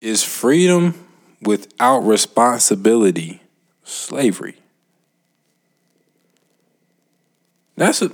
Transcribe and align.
Is 0.00 0.24
freedom 0.24 1.06
without 1.42 2.00
responsibility 2.00 3.42
slavery? 3.84 4.56
That's 7.76 8.02
a 8.02 8.10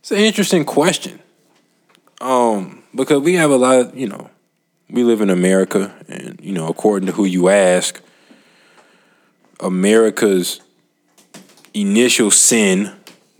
it's 0.00 0.10
an 0.10 0.18
interesting 0.18 0.66
question. 0.66 1.18
Um, 2.20 2.82
because 2.94 3.22
we 3.22 3.34
have 3.34 3.50
a 3.50 3.56
lot 3.56 3.80
of, 3.80 3.96
you 3.96 4.06
know, 4.06 4.28
we 4.90 5.02
live 5.02 5.22
in 5.22 5.30
America 5.30 5.94
and, 6.08 6.38
you 6.42 6.52
know, 6.52 6.68
according 6.68 7.06
to 7.06 7.12
who 7.12 7.24
you 7.24 7.48
ask, 7.48 8.02
America's 9.60 10.60
initial 11.72 12.30
sin 12.30 12.92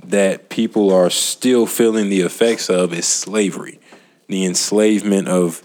that 0.05 0.49
people 0.49 0.91
are 0.91 1.11
still 1.11 1.67
feeling 1.67 2.09
the 2.09 2.23
effects 2.23 2.71
of 2.71 2.93
is 2.93 3.07
slavery, 3.07 3.79
the 4.29 4.45
enslavement 4.45 5.29
of 5.29 5.63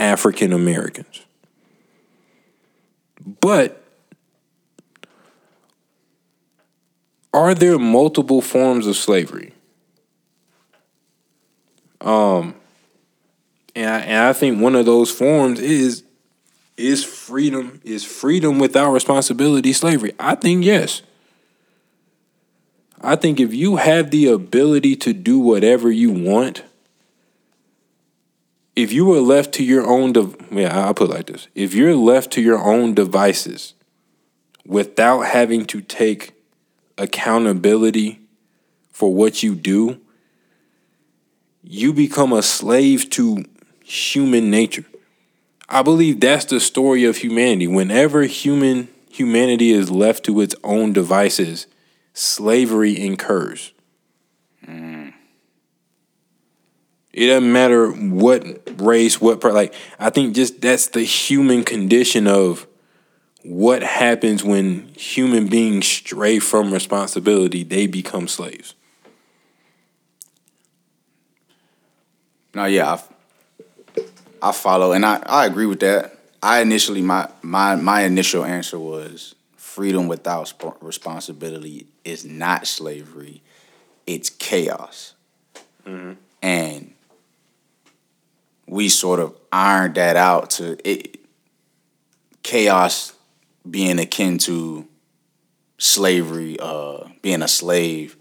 African 0.00 0.52
Americans. 0.52 1.24
But 3.40 3.84
are 7.34 7.54
there 7.54 7.78
multiple 7.78 8.40
forms 8.40 8.86
of 8.86 8.96
slavery? 8.96 9.52
Um, 12.00 12.54
and 13.76 13.90
I, 13.90 13.98
and 14.00 14.18
I 14.24 14.32
think 14.32 14.60
one 14.60 14.74
of 14.74 14.86
those 14.86 15.10
forms 15.10 15.60
is 15.60 16.02
is 16.78 17.04
freedom 17.04 17.82
is 17.84 18.02
freedom 18.04 18.58
without 18.58 18.90
responsibility 18.92 19.74
slavery. 19.74 20.12
I 20.18 20.34
think 20.34 20.64
yes. 20.64 21.02
I 23.02 23.16
think 23.16 23.38
if 23.38 23.52
you 23.52 23.76
have 23.76 24.10
the 24.10 24.28
ability 24.28 24.96
to 24.96 25.12
do 25.12 25.38
whatever 25.38 25.90
you 25.90 26.10
want, 26.10 26.62
if 28.80 28.92
you 28.92 29.04
were 29.04 29.20
left 29.20 29.52
to 29.54 29.64
your 29.64 29.86
own, 29.86 30.12
de- 30.12 30.34
yeah, 30.50 30.86
I'll 30.86 30.94
put 30.94 31.10
it 31.10 31.14
like 31.14 31.26
this: 31.26 31.48
if 31.54 31.74
you're 31.74 31.94
left 31.94 32.30
to 32.32 32.40
your 32.40 32.58
own 32.58 32.94
devices 32.94 33.74
without 34.66 35.20
having 35.22 35.64
to 35.66 35.80
take 35.80 36.32
accountability 36.96 38.20
for 38.90 39.12
what 39.12 39.42
you 39.42 39.54
do, 39.54 40.00
you 41.62 41.92
become 41.92 42.32
a 42.32 42.42
slave 42.42 43.10
to 43.10 43.44
human 43.84 44.50
nature. 44.50 44.84
I 45.68 45.82
believe 45.82 46.20
that's 46.20 46.46
the 46.46 46.60
story 46.60 47.04
of 47.04 47.18
humanity. 47.18 47.66
Whenever 47.66 48.22
human 48.22 48.88
humanity 49.10 49.70
is 49.70 49.90
left 49.90 50.24
to 50.24 50.40
its 50.40 50.54
own 50.64 50.92
devices, 50.92 51.66
slavery 52.12 52.98
incurs. 52.98 53.72
Mm. 54.66 55.09
It 57.12 57.26
doesn't 57.26 57.52
matter 57.52 57.90
what 57.90 58.80
race, 58.80 59.20
what 59.20 59.40
part. 59.40 59.54
like 59.54 59.74
I 59.98 60.10
think 60.10 60.34
just 60.34 60.60
that's 60.60 60.88
the 60.88 61.02
human 61.02 61.64
condition 61.64 62.26
of 62.26 62.66
what 63.42 63.82
happens 63.82 64.44
when 64.44 64.88
human 64.96 65.46
beings 65.46 65.86
stray 65.86 66.38
from 66.38 66.72
responsibility, 66.72 67.64
they 67.64 67.86
become 67.86 68.28
slaves. 68.28 68.74
No, 72.54 72.64
yeah, 72.66 72.98
I, 73.96 74.02
I 74.42 74.52
follow, 74.52 74.92
and 74.92 75.06
I, 75.06 75.22
I 75.24 75.46
agree 75.46 75.66
with 75.66 75.80
that. 75.80 76.16
I 76.42 76.60
initially 76.60 77.02
my 77.02 77.28
my 77.42 77.76
my 77.76 78.02
initial 78.02 78.44
answer 78.44 78.78
was 78.78 79.34
freedom 79.56 80.08
without 80.08 80.48
sp- 80.50 80.78
responsibility 80.80 81.86
is 82.04 82.24
not 82.24 82.66
slavery; 82.66 83.42
it's 84.06 84.30
chaos, 84.30 85.14
mm-hmm. 85.86 86.14
and 86.42 86.92
we 88.70 88.88
sort 88.88 89.18
of 89.18 89.36
ironed 89.50 89.96
that 89.96 90.14
out 90.14 90.50
to 90.50 90.78
it. 90.88 91.18
Chaos 92.44 93.12
being 93.68 93.98
akin 93.98 94.38
to 94.38 94.86
slavery, 95.76 96.56
uh, 96.60 97.08
being 97.20 97.42
a 97.42 97.48
slave 97.48 98.16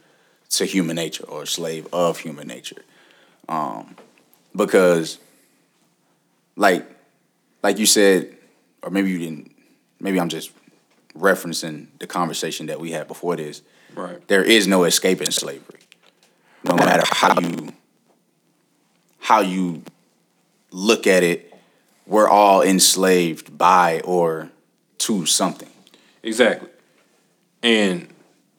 to 0.49 0.65
human 0.65 0.95
nature 0.95 1.23
or 1.25 1.43
a 1.43 1.47
slave 1.47 1.87
of 1.93 2.17
human 2.17 2.47
nature. 2.47 2.83
Um, 3.47 3.95
because 4.55 5.19
like 6.55 6.89
like 7.61 7.77
you 7.77 7.85
said 7.85 8.35
or 8.81 8.89
maybe 8.89 9.11
you 9.11 9.19
didn't 9.19 9.55
maybe 9.99 10.19
i'm 10.19 10.29
just 10.29 10.51
referencing 11.15 11.87
the 11.99 12.07
conversation 12.07 12.65
that 12.65 12.79
we 12.79 12.91
had 12.91 13.07
before 13.07 13.35
this 13.35 13.61
right 13.95 14.27
there 14.27 14.43
is 14.43 14.67
no 14.67 14.83
escaping 14.83 15.31
slavery 15.31 15.79
no 16.63 16.75
matter 16.75 17.03
how 17.05 17.39
you 17.39 17.73
how 19.19 19.41
you 19.41 19.83
look 20.71 21.07
at 21.07 21.23
it 21.23 21.53
we're 22.05 22.27
all 22.27 22.61
enslaved 22.61 23.57
by 23.57 24.01
or 24.03 24.49
to 24.97 25.25
something 25.25 25.69
exactly 26.23 26.69
and 27.63 28.07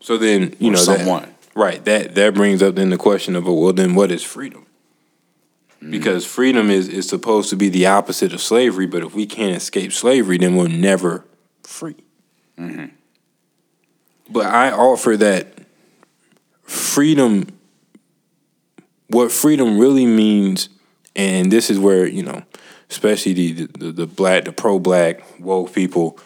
so 0.01 0.17
then 0.17 0.55
you 0.59 0.71
or 0.71 0.73
know 0.73 0.79
someone 0.79 1.23
that, 1.23 1.35
right 1.55 1.85
that 1.85 2.15
that 2.15 2.35
brings 2.35 2.63
up 2.63 2.75
then 2.75 2.91
the 2.91 2.99
question 2.99 3.37
of 3.37 3.47
well 3.47 3.73
then 3.73 3.95
what 3.95 4.11
is 4.11 4.23
freedom 4.23 4.67
Mm-hmm. 5.81 5.93
because 5.93 6.27
freedom 6.27 6.69
is 6.69 6.89
is 6.89 7.09
supposed 7.09 7.49
to 7.49 7.57
be 7.57 7.71
the 7.71 7.87
opposite 7.87 8.35
of 8.35 8.43
slavery. 8.43 8.87
But 8.87 9.03
if 9.03 9.15
we 9.15 9.25
can't 9.25 9.57
escape 9.57 9.95
slavery, 9.95 10.37
then 10.37 10.55
we're 10.55 10.69
never 10.69 11.25
free. 11.63 11.97
Mm-hmm. 12.59 12.95
But 14.29 14.45
I 14.45 14.73
offer 14.73 15.17
that 15.17 15.55
freedom. 16.65 17.47
What 19.09 19.33
freedom 19.33 19.79
really 19.79 20.05
means, 20.05 20.69
and 21.17 21.51
this 21.51 21.71
is 21.71 21.79
where 21.79 22.07
you 22.07 22.23
know, 22.23 22.43
especially 22.91 23.33
the 23.33 23.67
the, 23.67 23.93
the 23.93 24.07
black, 24.07 24.45
the 24.45 24.53
pro 24.53 24.79
black 24.79 25.23
woke 25.41 25.73
people 25.73 26.19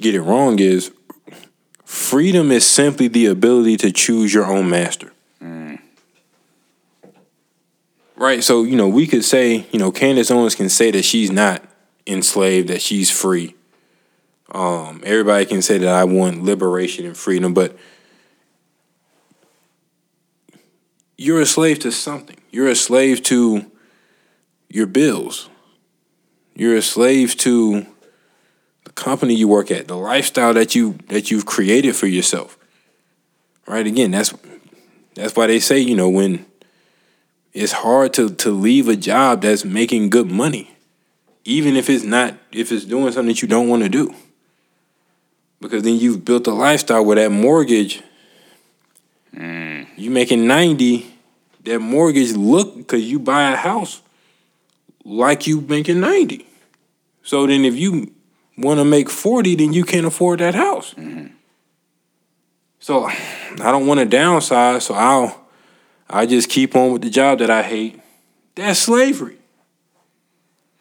get 0.00 0.14
it 0.14 0.22
wrong. 0.22 0.58
Is 0.58 0.90
freedom 1.84 2.50
is 2.50 2.66
simply 2.66 3.08
the 3.08 3.26
ability 3.26 3.76
to 3.78 3.92
choose 3.92 4.32
your 4.32 4.46
own 4.46 4.68
master. 4.68 5.12
Right. 8.18 8.42
So, 8.42 8.64
you 8.64 8.74
know, 8.74 8.88
we 8.88 9.06
could 9.06 9.24
say, 9.24 9.64
you 9.70 9.78
know, 9.78 9.92
Candace 9.92 10.32
Owens 10.32 10.56
can 10.56 10.68
say 10.68 10.90
that 10.90 11.04
she's 11.04 11.30
not 11.30 11.62
enslaved, 12.04 12.68
that 12.68 12.82
she's 12.82 13.12
free. 13.12 13.54
Um, 14.50 15.02
everybody 15.04 15.46
can 15.46 15.62
say 15.62 15.78
that 15.78 15.88
I 15.88 16.02
want 16.02 16.42
liberation 16.42 17.06
and 17.06 17.16
freedom, 17.16 17.54
but 17.54 17.78
you're 21.16 21.40
a 21.40 21.46
slave 21.46 21.78
to 21.80 21.92
something. 21.92 22.36
You're 22.50 22.68
a 22.68 22.74
slave 22.74 23.22
to 23.24 23.70
your 24.68 24.86
bills. 24.86 25.48
You're 26.54 26.76
a 26.76 26.82
slave 26.82 27.36
to 27.38 27.86
the 28.84 28.90
company 28.92 29.34
you 29.34 29.48
work 29.48 29.70
at, 29.70 29.88
the 29.88 29.96
lifestyle 29.96 30.54
that 30.54 30.74
you 30.74 30.98
that 31.08 31.30
you've 31.30 31.46
created 31.46 31.94
for 31.94 32.06
yourself. 32.06 32.58
Right? 33.66 33.86
Again, 33.86 34.10
that's 34.10 34.34
that's 35.14 35.36
why 35.36 35.46
they 35.46 35.60
say, 35.60 35.78
you 35.78 35.94
know, 35.94 36.08
when 36.08 36.46
it's 37.52 37.72
hard 37.72 38.12
to 38.14 38.30
to 38.30 38.50
leave 38.50 38.88
a 38.88 38.96
job 38.96 39.42
that's 39.42 39.64
making 39.64 40.10
good 40.10 40.30
money, 40.30 40.74
even 41.44 41.76
if 41.76 41.88
it's 41.88 42.04
not 42.04 42.34
if 42.52 42.72
it's 42.72 42.84
doing 42.84 43.12
something 43.12 43.28
that 43.28 43.42
you 43.42 43.48
don't 43.48 43.68
want 43.68 43.82
to 43.82 43.88
do. 43.88 44.14
Because 45.60 45.82
then 45.82 45.96
you've 45.96 46.24
built 46.24 46.46
a 46.46 46.52
lifestyle 46.52 47.04
where 47.04 47.16
that 47.16 47.30
mortgage, 47.30 48.00
mm. 49.34 49.86
you 49.96 50.10
making 50.10 50.46
ninety, 50.46 51.12
that 51.64 51.80
mortgage 51.80 52.32
look 52.32 52.76
because 52.76 53.02
you 53.02 53.18
buy 53.18 53.50
a 53.52 53.56
house 53.56 54.02
like 55.04 55.46
you 55.46 55.60
making 55.62 56.00
ninety. 56.00 56.46
So 57.22 57.46
then 57.46 57.64
if 57.64 57.76
you 57.76 58.12
want 58.56 58.78
to 58.80 58.84
make 58.84 59.10
forty, 59.10 59.54
then 59.54 59.72
you 59.72 59.84
can't 59.84 60.06
afford 60.06 60.40
that 60.40 60.54
house. 60.54 60.94
Mm. 60.94 61.32
So 62.80 63.06
I 63.06 63.70
don't 63.72 63.86
want 63.86 64.00
to 64.00 64.06
downsize, 64.06 64.82
so 64.82 64.94
I'll 64.94 65.46
I 66.08 66.26
just 66.26 66.48
keep 66.48 66.74
on 66.74 66.92
with 66.92 67.02
the 67.02 67.10
job 67.10 67.38
that 67.40 67.50
I 67.50 67.62
hate. 67.62 68.00
That's 68.54 68.80
slavery. 68.80 69.36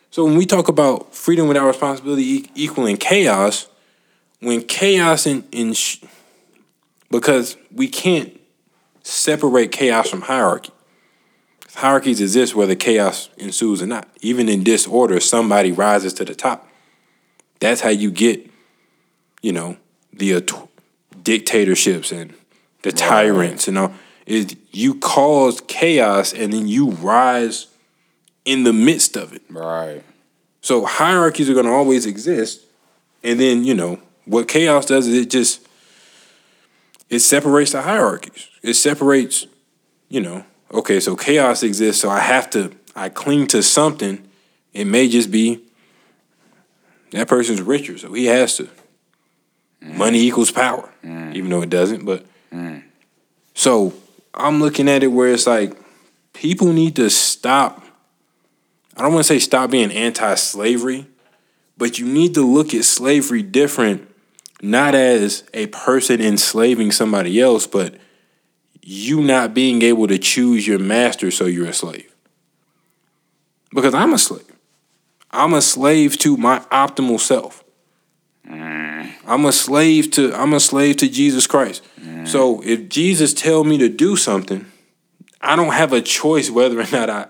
So 0.09 0.23
when 0.25 0.37
we 0.37 0.45
talk 0.45 0.67
about 0.67 1.13
freedom 1.13 1.47
without 1.47 1.67
responsibility 1.67 2.49
equaling 2.55 2.97
chaos, 2.97 3.67
when 4.39 4.63
chaos 4.63 5.27
in, 5.27 5.43
in 5.51 5.73
sh- 5.73 6.03
because 7.11 7.57
we 7.71 7.87
can't 7.87 8.39
separate 9.03 9.71
chaos 9.71 10.09
from 10.09 10.21
hierarchy. 10.21 10.71
Hierarchies 11.77 12.19
exist 12.19 12.55
whether 12.55 12.73
chaos 12.73 13.29
ensues 13.37 13.83
or 13.83 13.85
not. 13.85 14.07
Even 14.21 14.49
in 14.49 14.63
disorder, 14.63 15.19
somebody 15.19 15.71
rises 15.71 16.11
to 16.13 16.25
the 16.25 16.33
top. 16.33 16.67
That's 17.59 17.81
how 17.81 17.89
you 17.89 18.09
get, 18.09 18.49
you 19.43 19.51
know, 19.51 19.77
the 20.11 20.33
uh, 20.33 20.41
dictatorships 21.21 22.11
and 22.11 22.33
the 22.81 22.91
tyrants 22.91 23.67
and 23.67 23.77
all 23.77 23.93
is 24.25 24.55
you 24.71 24.95
cause 24.95 25.61
chaos 25.67 26.33
and 26.33 26.51
then 26.51 26.67
you 26.67 26.89
rise 26.93 27.67
in 28.43 28.63
the 28.63 28.73
midst 28.73 29.15
of 29.15 29.33
it. 29.33 29.43
Right. 29.47 30.03
So 30.61 30.83
hierarchies 30.83 31.47
are 31.47 31.53
going 31.53 31.67
to 31.67 31.71
always 31.71 32.07
exist, 32.07 32.65
and 33.23 33.39
then 33.39 33.63
you 33.63 33.75
know 33.75 33.99
what 34.25 34.47
chaos 34.47 34.87
does 34.87 35.07
is 35.07 35.13
it 35.13 35.29
just 35.29 35.67
it 37.07 37.19
separates 37.19 37.73
the 37.73 37.83
hierarchies. 37.83 38.49
It 38.63 38.73
separates, 38.73 39.45
you 40.09 40.21
know, 40.21 40.43
okay, 40.71 40.99
so 40.99 41.15
chaos 41.15 41.63
exists, 41.63 42.01
so 42.01 42.09
I 42.09 42.19
have 42.19 42.49
to 42.51 42.71
I 42.97 43.09
cling 43.09 43.45
to 43.47 43.61
something. 43.61 44.27
It 44.73 44.85
may 44.85 45.07
just 45.07 45.29
be 45.29 45.63
that 47.11 47.27
person's 47.27 47.61
richer, 47.61 47.97
so 47.97 48.11
he 48.11 48.25
has 48.25 48.57
to. 48.57 48.69
Mm. 49.83 49.97
Money 49.97 50.19
equals 50.21 50.51
power, 50.51 50.89
mm. 51.03 51.33
even 51.35 51.51
though 51.51 51.61
it 51.61 51.69
doesn't. 51.69 52.05
But 52.05 52.25
mm. 52.51 52.81
so 53.53 53.93
I'm 54.33 54.59
looking 54.59 54.89
at 54.89 55.03
it 55.03 55.07
where 55.07 55.31
it's 55.31 55.45
like 55.45 55.77
people 56.33 56.73
need 56.73 56.95
to 56.95 57.11
stop. 57.11 57.83
I 58.95 59.03
don't 59.03 59.13
want 59.13 59.27
to 59.27 59.33
say 59.33 59.39
stop 59.39 59.69
being 59.69 59.91
anti-slavery, 59.91 61.05
but 61.77 61.99
you 61.99 62.07
need 62.07 62.33
to 62.33 62.41
look 62.41 62.73
at 62.73 62.83
slavery 62.83 63.43
different, 63.43 64.09
not 64.59 64.95
as 64.95 65.43
a 65.53 65.67
person 65.67 66.19
enslaving 66.19 66.91
somebody 66.91 67.39
else, 67.39 67.67
but 67.67 67.95
you 68.89 69.19
not 69.19 69.53
being 69.53 69.81
able 69.81 70.07
to 70.07 70.17
choose 70.17 70.65
your 70.65 70.79
master, 70.79 71.29
so 71.29 71.45
you're 71.45 71.67
a 71.67 71.73
slave. 71.73 72.15
Because 73.73 73.93
I'm 73.93 74.13
a 74.13 74.17
slave. 74.17 74.49
I'm 75.29 75.53
a 75.53 75.61
slave 75.61 76.17
to 76.19 76.37
my 76.37 76.59
optimal 76.71 77.19
self. 77.19 77.65
Mm. 78.49 79.11
I'm 79.25 79.43
a 79.43 79.51
slave 79.51 80.09
to 80.11 80.33
I'm 80.33 80.53
a 80.53 80.61
slave 80.61 80.95
to 80.97 81.09
Jesus 81.09 81.47
Christ. 81.47 81.83
Mm. 81.99 82.25
So 82.25 82.63
if 82.63 82.87
Jesus 82.87 83.33
tell 83.33 83.65
me 83.65 83.77
to 83.77 83.89
do 83.89 84.15
something, 84.15 84.65
I 85.41 85.57
don't 85.57 85.73
have 85.73 85.91
a 85.91 86.01
choice 86.01 86.49
whether 86.49 86.79
or 86.79 86.87
not 86.89 87.09
I 87.09 87.27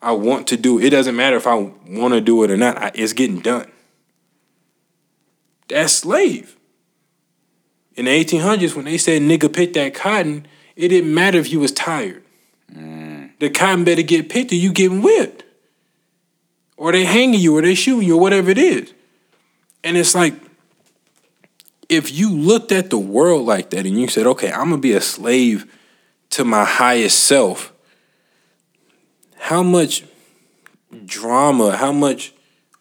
I 0.00 0.12
want 0.12 0.46
to 0.46 0.56
do 0.56 0.78
it. 0.78 0.86
It 0.86 0.90
doesn't 0.90 1.14
matter 1.14 1.36
if 1.36 1.46
I 1.46 1.56
want 1.56 2.14
to 2.14 2.22
do 2.22 2.42
it 2.42 2.50
or 2.50 2.56
not. 2.56 2.78
I, 2.78 2.90
it's 2.94 3.12
getting 3.12 3.40
done. 3.40 3.70
That's 5.68 5.92
slave. 5.92 6.56
In 7.96 8.06
the 8.06 8.24
1800s, 8.24 8.74
when 8.74 8.86
they 8.86 8.96
said 8.96 9.20
nigga 9.20 9.52
pick 9.52 9.74
that 9.74 9.92
cotton, 9.92 10.46
it 10.80 10.88
didn't 10.88 11.12
matter 11.12 11.38
if 11.38 11.52
you 11.52 11.60
was 11.60 11.72
tired. 11.72 12.22
The 13.38 13.50
cotton 13.50 13.84
better 13.84 14.02
get 14.02 14.28
picked 14.30 14.50
or 14.52 14.56
you 14.56 14.72
getting 14.72 15.02
whipped. 15.02 15.44
Or 16.76 16.92
they 16.92 17.04
hanging 17.04 17.40
you 17.40 17.56
or 17.56 17.62
they 17.62 17.74
shooting 17.74 18.08
you 18.08 18.16
or 18.16 18.20
whatever 18.20 18.50
it 18.50 18.58
is. 18.58 18.92
And 19.84 19.96
it's 19.96 20.14
like, 20.14 20.34
if 21.90 22.12
you 22.12 22.30
looked 22.30 22.72
at 22.72 22.88
the 22.88 22.98
world 22.98 23.44
like 23.44 23.70
that 23.70 23.84
and 23.84 24.00
you 24.00 24.08
said, 24.08 24.26
okay, 24.26 24.50
I'm 24.50 24.70
gonna 24.70 24.78
be 24.78 24.92
a 24.92 25.00
slave 25.00 25.70
to 26.30 26.44
my 26.44 26.64
highest 26.64 27.24
self, 27.24 27.72
how 29.36 29.62
much 29.62 30.04
drama, 31.04 31.76
how 31.76 31.92
much 31.92 32.32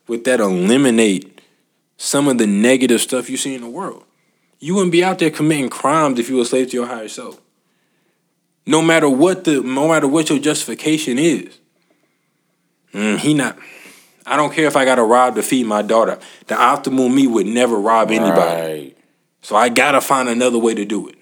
would 0.07 0.23
that 0.23 0.39
eliminate 0.39 1.41
some 1.97 2.29
of 2.29 2.37
the 2.37 2.47
negative 2.47 3.01
stuff 3.01 3.29
you 3.29 3.35
see 3.35 3.55
in 3.55 3.61
the 3.61 3.69
world? 3.69 4.03
You 4.59 4.75
wouldn't 4.75 4.91
be 4.91 5.03
out 5.03 5.19
there 5.19 5.31
committing 5.31 5.69
crimes 5.69 6.19
if 6.19 6.29
you 6.29 6.35
were 6.35 6.43
a 6.43 6.45
slave 6.45 6.69
to 6.69 6.77
your 6.77 6.85
higher 6.85 7.09
self. 7.09 7.41
No 8.69 8.83
matter 8.83 9.09
what 9.09 9.45
the 9.45 9.61
no 9.61 9.87
matter 9.87 10.07
what 10.07 10.29
your 10.29 10.37
justification 10.37 11.17
is. 11.17 11.57
Mm, 12.93 13.17
he 13.17 13.33
not 13.33 13.57
I 14.27 14.37
don't 14.37 14.53
care 14.53 14.67
if 14.67 14.75
I 14.75 14.85
gotta 14.85 15.01
rob 15.01 15.33
to 15.35 15.43
feed 15.43 15.65
my 15.65 15.81
daughter. 15.81 16.19
The 16.45 16.53
optimal 16.53 17.11
me 17.11 17.25
would 17.25 17.47
never 17.47 17.79
rob 17.79 18.11
anybody. 18.11 18.61
Right. 18.61 18.97
So 19.41 19.55
I 19.55 19.69
gotta 19.69 20.01
find 20.01 20.29
another 20.29 20.59
way 20.59 20.75
to 20.75 20.85
do 20.85 21.09
it. 21.09 21.15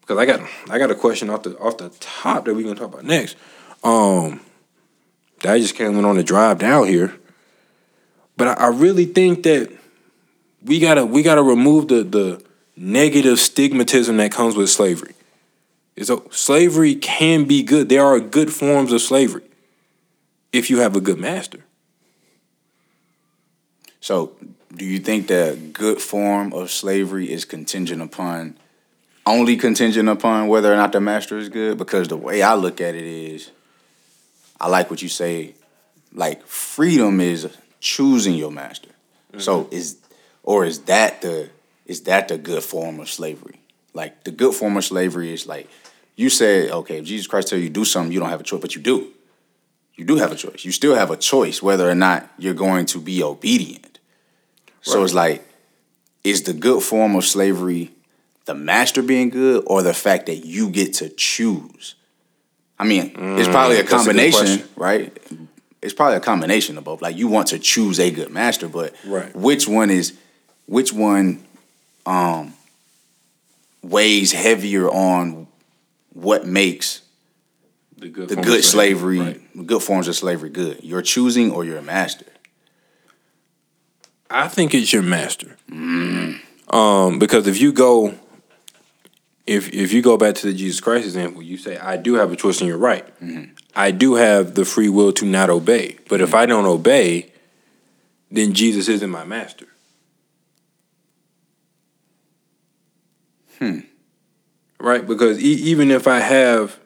Because 0.00 0.18
I 0.18 0.26
got 0.26 0.40
I 0.68 0.78
got 0.78 0.90
a 0.90 0.96
question 0.96 1.30
off 1.30 1.44
the 1.44 1.56
off 1.58 1.78
the 1.78 1.90
top 2.00 2.44
that 2.46 2.54
we're 2.54 2.64
gonna 2.64 2.74
talk 2.74 2.92
about 2.92 3.04
next. 3.04 3.36
Um 3.84 4.40
that 5.42 5.54
I 5.54 5.60
just 5.60 5.76
came 5.76 6.04
on 6.04 6.16
the 6.16 6.24
drive 6.24 6.58
down 6.58 6.88
here. 6.88 7.14
But 8.36 8.48
I, 8.48 8.52
I 8.54 8.68
really 8.70 9.04
think 9.04 9.44
that 9.44 9.70
we 10.64 10.80
gotta 10.80 11.06
we 11.06 11.22
gotta 11.22 11.44
remove 11.44 11.86
the 11.86 12.02
the 12.02 12.44
negative 12.76 13.38
stigmatism 13.38 14.16
that 14.16 14.32
comes 14.32 14.56
with 14.56 14.70
slavery. 14.70 15.14
So 16.02 16.26
slavery 16.30 16.94
can 16.94 17.44
be 17.44 17.62
good. 17.62 17.88
There 17.88 18.04
are 18.04 18.18
good 18.18 18.52
forms 18.52 18.92
of 18.92 19.00
slavery 19.00 19.44
if 20.52 20.70
you 20.70 20.80
have 20.80 20.96
a 20.96 21.00
good 21.00 21.18
master. 21.18 21.64
So, 24.00 24.32
do 24.74 24.84
you 24.84 24.98
think 24.98 25.28
that 25.28 25.72
good 25.72 26.00
form 26.00 26.52
of 26.54 26.70
slavery 26.70 27.30
is 27.30 27.44
contingent 27.44 28.02
upon 28.02 28.56
only 29.24 29.56
contingent 29.56 30.08
upon 30.08 30.48
whether 30.48 30.72
or 30.72 30.76
not 30.76 30.92
the 30.92 31.00
master 31.00 31.38
is 31.38 31.48
good? 31.48 31.78
Because 31.78 32.08
the 32.08 32.16
way 32.16 32.42
I 32.42 32.54
look 32.54 32.80
at 32.80 32.94
it 32.94 33.04
is, 33.04 33.50
I 34.60 34.68
like 34.68 34.90
what 34.90 35.02
you 35.02 35.08
say. 35.08 35.54
Like 36.12 36.44
freedom 36.46 37.20
is 37.20 37.48
choosing 37.80 38.34
your 38.34 38.50
master. 38.50 38.90
So 39.38 39.64
mm-hmm. 39.64 39.74
is 39.74 39.98
or 40.42 40.64
is 40.64 40.80
that 40.80 41.22
the 41.22 41.50
is 41.92 42.00
that 42.04 42.28
the 42.28 42.38
good 42.38 42.62
form 42.62 42.98
of 43.00 43.08
slavery? 43.10 43.60
Like 43.92 44.24
the 44.24 44.30
good 44.30 44.54
form 44.54 44.78
of 44.78 44.84
slavery 44.84 45.32
is 45.32 45.46
like 45.46 45.68
you 46.16 46.30
say, 46.30 46.70
okay, 46.70 46.98
if 46.98 47.04
Jesus 47.04 47.26
Christ 47.26 47.48
tell 47.48 47.58
you 47.58 47.68
do 47.68 47.84
something, 47.84 48.10
you 48.12 48.18
don't 48.18 48.30
have 48.30 48.40
a 48.40 48.44
choice, 48.44 48.62
but 48.62 48.74
you 48.74 48.80
do. 48.80 49.12
You 49.94 50.06
do 50.06 50.16
have 50.16 50.32
a 50.32 50.36
choice. 50.36 50.64
You 50.64 50.72
still 50.72 50.94
have 50.94 51.10
a 51.10 51.18
choice 51.18 51.62
whether 51.62 51.88
or 51.88 51.94
not 51.94 52.28
you're 52.38 52.54
going 52.54 52.86
to 52.86 52.98
be 52.98 53.22
obedient. 53.22 53.98
So 54.80 55.04
it's 55.04 55.12
like, 55.14 55.46
is 56.24 56.42
the 56.44 56.54
good 56.54 56.82
form 56.82 57.14
of 57.14 57.24
slavery 57.24 57.92
the 58.46 58.54
master 58.54 59.02
being 59.02 59.28
good 59.30 59.62
or 59.66 59.82
the 59.82 59.94
fact 59.94 60.26
that 60.26 60.38
you 60.46 60.70
get 60.70 60.94
to 60.94 61.08
choose? 61.10 61.94
I 62.78 62.84
mean, 62.84 63.12
it's 63.38 63.48
probably 63.48 63.76
a 63.76 63.84
Mm, 63.84 63.90
that's 63.90 63.92
a 63.92 63.96
combination, 63.96 64.68
right? 64.76 65.16
It's 65.82 65.92
probably 65.94 66.16
a 66.16 66.20
combination 66.20 66.78
of 66.78 66.84
both. 66.84 67.02
Like 67.02 67.16
you 67.16 67.28
want 67.28 67.48
to 67.48 67.58
choose 67.58 68.00
a 68.00 68.10
good 68.10 68.30
master, 68.30 68.66
but 68.68 68.94
Right. 69.04 69.34
which 69.36 69.68
one 69.68 69.90
is 69.90 70.14
which 70.66 70.92
one 70.92 71.44
um 72.06 72.54
weighs 73.82 74.32
heavier 74.32 74.88
on 74.88 75.46
what 76.12 76.46
makes 76.46 77.00
The 77.96 78.08
good 78.08 78.28
the 78.28 78.36
good 78.36 78.58
of 78.60 78.64
slavery, 78.64 79.18
Right. 79.18 79.66
good 79.66 79.82
forms 79.82 80.08
of 80.08 80.16
slavery 80.16 80.50
good? 80.50 80.80
You're 80.82 81.02
choosing 81.02 81.50
or 81.52 81.64
you're 81.64 81.78
a 81.78 81.82
master. 81.82 82.26
I 84.30 84.48
think 84.48 84.74
it's 84.74 84.92
your 84.92 85.02
master. 85.02 85.56
Um, 85.70 87.18
because 87.18 87.46
if 87.46 87.60
you 87.60 87.72
go, 87.72 88.14
if 89.46 89.72
if 89.72 89.92
you 89.92 90.00
go 90.02 90.16
back 90.16 90.34
to 90.36 90.46
the 90.46 90.54
Jesus 90.54 90.80
Christ 90.80 91.04
example, 91.04 91.42
you 91.42 91.58
say, 91.58 91.76
"I 91.76 91.96
do 91.96 92.14
have 92.14 92.32
a 92.32 92.36
choice 92.36 92.60
and 92.60 92.68
you're 92.68 92.78
right. 92.78 93.06
I 93.76 93.90
do 93.90 94.14
have 94.14 94.54
the 94.54 94.64
free 94.64 94.88
will 94.88 95.12
to 95.14 95.26
not 95.26 95.50
obey. 95.50 95.96
But 96.08 96.20
if 96.20 96.34
I 96.34 96.46
don't 96.46 96.64
obey, 96.66 97.32
then 98.30 98.52
Jesus 98.54 98.88
isn't 98.88 99.10
my 99.10 99.24
master." 99.24 99.66
Hmm. 103.62 103.78
Right, 104.80 105.06
because 105.06 105.38
e- 105.40 105.62
even 105.70 105.92
if 105.92 106.08
I 106.08 106.18
have, 106.18 106.80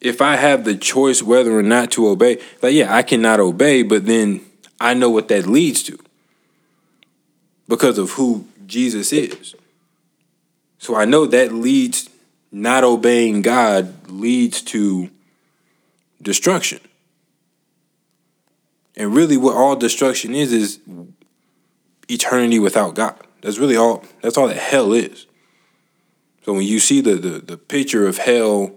if 0.00 0.22
I 0.22 0.36
have 0.36 0.64
the 0.64 0.74
choice 0.74 1.22
whether 1.22 1.58
or 1.58 1.62
not 1.62 1.90
to 1.90 2.08
obey, 2.08 2.40
like 2.62 2.72
yeah, 2.72 2.94
I 2.94 3.02
cannot 3.02 3.38
obey, 3.38 3.82
but 3.82 4.06
then 4.06 4.40
I 4.80 4.94
know 4.94 5.10
what 5.10 5.28
that 5.28 5.46
leads 5.46 5.82
to 5.82 5.98
because 7.68 7.98
of 7.98 8.12
who 8.12 8.46
Jesus 8.66 9.12
is. 9.12 9.54
So 10.78 10.96
I 10.96 11.04
know 11.04 11.26
that 11.26 11.52
leads 11.52 12.08
not 12.50 12.82
obeying 12.82 13.42
God 13.42 14.08
leads 14.08 14.62
to 14.62 15.10
destruction. 16.22 16.80
And 18.96 19.14
really 19.14 19.36
what 19.36 19.54
all 19.54 19.76
destruction 19.76 20.34
is 20.34 20.50
is 20.50 20.80
eternity 22.08 22.58
without 22.58 22.94
God. 22.94 23.20
That's 23.42 23.58
really 23.58 23.76
all 23.76 24.02
that's 24.22 24.38
all 24.38 24.48
that 24.48 24.56
hell 24.56 24.94
is. 24.94 25.26
So 26.44 26.52
when 26.54 26.62
you 26.62 26.78
see 26.80 27.00
the 27.00 27.14
the, 27.14 27.38
the 27.40 27.56
picture 27.56 28.06
of 28.06 28.18
hell 28.18 28.72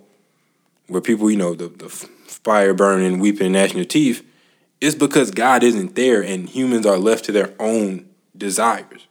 where 0.87 1.01
people, 1.01 1.29
you 1.31 1.37
know, 1.37 1.53
the, 1.55 1.67
the 1.69 1.89
fire 1.89 2.73
burning, 2.73 3.19
weeping, 3.19 3.45
and 3.47 3.53
gnashing 3.53 3.77
your 3.77 3.85
teeth, 3.85 4.25
it's 4.81 4.95
because 4.95 5.31
God 5.31 5.63
isn't 5.63 5.95
there 5.95 6.21
and 6.21 6.49
humans 6.49 6.85
are 6.85 6.97
left 6.97 7.25
to 7.25 7.31
their 7.31 7.53
own 7.59 8.05
desires. 8.37 9.07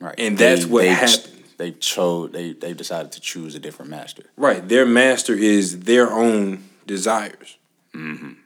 Right. 0.00 0.14
And 0.18 0.36
that's 0.36 0.66
what 0.66 0.80
they, 0.82 0.88
happens. 0.88 1.28
They 1.58 1.72
chose 1.72 2.32
they 2.32 2.52
they 2.54 2.72
decided 2.74 3.12
to 3.12 3.20
choose 3.20 3.54
a 3.54 3.58
different 3.60 3.90
master. 3.90 4.24
Right. 4.36 4.66
Their 4.66 4.86
master 4.86 5.34
is 5.34 5.80
their 5.80 6.10
own 6.10 6.64
desires. 6.86 7.58
Mhm. 7.94 8.36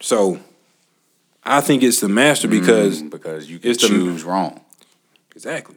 So 0.00 0.40
I 1.44 1.60
think 1.60 1.82
it's 1.82 2.00
the 2.00 2.08
master 2.08 2.48
because 2.48 3.02
Mm, 3.02 3.10
because 3.10 3.48
you 3.50 3.58
can 3.60 3.70
it's 3.70 3.82
the- 3.82 3.88
choose 3.88 4.24
wrong. 4.24 4.60
exactly. 5.34 5.76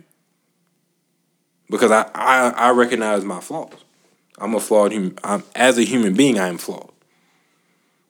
Because 1.69 1.91
I, 1.91 2.09
I 2.13 2.49
I 2.49 2.69
recognize 2.71 3.23
my 3.25 3.39
flaws. 3.39 3.73
I'm 4.39 4.55
a 4.55 4.59
flawed 4.59 4.91
human. 4.91 5.17
I'm, 5.23 5.43
as 5.55 5.77
a 5.77 5.83
human 5.83 6.13
being, 6.13 6.39
I 6.39 6.47
am 6.47 6.57
flawed. 6.57 6.91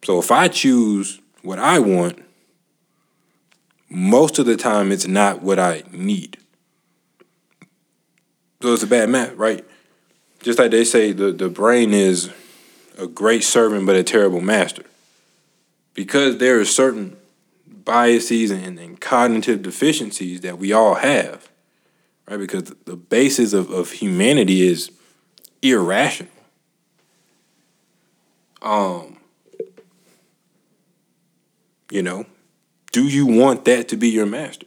So 0.03 0.19
if 0.19 0.31
I 0.31 0.47
choose 0.47 1.19
what 1.41 1.59
I 1.59 1.79
want, 1.79 2.23
most 3.89 4.37
of 4.37 4.45
the 4.45 4.57
time 4.57 4.91
it's 4.91 5.07
not 5.07 5.41
what 5.41 5.59
I 5.59 5.83
need. 5.91 6.37
So 8.61 8.73
it's 8.73 8.83
a 8.83 8.87
bad 8.87 9.09
match, 9.09 9.33
right? 9.33 9.65
Just 10.41 10.59
like 10.59 10.71
they 10.71 10.83
say, 10.83 11.11
the, 11.11 11.31
the 11.31 11.49
brain 11.49 11.93
is 11.93 12.31
a 12.97 13.07
great 13.07 13.43
servant 13.43 13.85
but 13.85 13.95
a 13.95 14.03
terrible 14.03 14.41
master. 14.41 14.83
Because 15.93 16.37
there 16.37 16.59
are 16.59 16.65
certain 16.65 17.17
biases 17.65 18.51
and, 18.51 18.77
and 18.79 18.99
cognitive 18.99 19.61
deficiencies 19.61 20.41
that 20.41 20.57
we 20.57 20.73
all 20.73 20.95
have, 20.95 21.49
right? 22.29 22.37
Because 22.37 22.63
the, 22.85 22.95
basis 22.95 23.53
of, 23.53 23.69
of 23.71 23.91
humanity 23.91 24.67
is 24.67 24.91
irrational. 25.61 26.31
Um, 28.61 29.17
You 31.91 32.01
know, 32.01 32.25
do 32.91 33.07
you 33.07 33.25
want 33.25 33.65
that 33.65 33.87
to 33.89 33.97
be 33.97 34.09
your 34.09 34.25
master? 34.25 34.65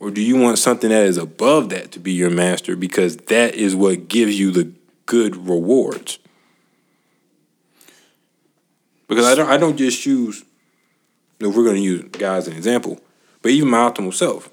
Or 0.00 0.10
do 0.10 0.20
you 0.20 0.36
want 0.36 0.58
something 0.58 0.90
that 0.90 1.06
is 1.06 1.16
above 1.16 1.70
that 1.70 1.92
to 1.92 2.00
be 2.00 2.12
your 2.12 2.30
master 2.30 2.76
because 2.76 3.16
that 3.16 3.54
is 3.54 3.74
what 3.74 4.08
gives 4.08 4.38
you 4.38 4.50
the 4.50 4.72
good 5.06 5.36
rewards? 5.36 6.18
Because 9.08 9.24
I 9.24 9.34
don't 9.34 9.48
I 9.48 9.56
don't 9.56 9.76
just 9.76 10.00
choose 10.00 10.44
if 11.40 11.54
we're 11.54 11.64
gonna 11.64 11.78
use 11.78 12.02
God 12.10 12.38
as 12.38 12.48
an 12.48 12.56
example, 12.56 13.00
but 13.42 13.52
even 13.52 13.70
my 13.70 13.78
optimal 13.78 14.12
self, 14.12 14.50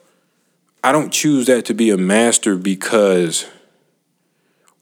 I 0.86 0.92
don't 0.92 1.12
choose 1.12 1.48
that 1.48 1.66
to 1.66 1.74
be 1.74 1.90
a 1.90 1.98
master 1.98 2.56
because 2.56 3.48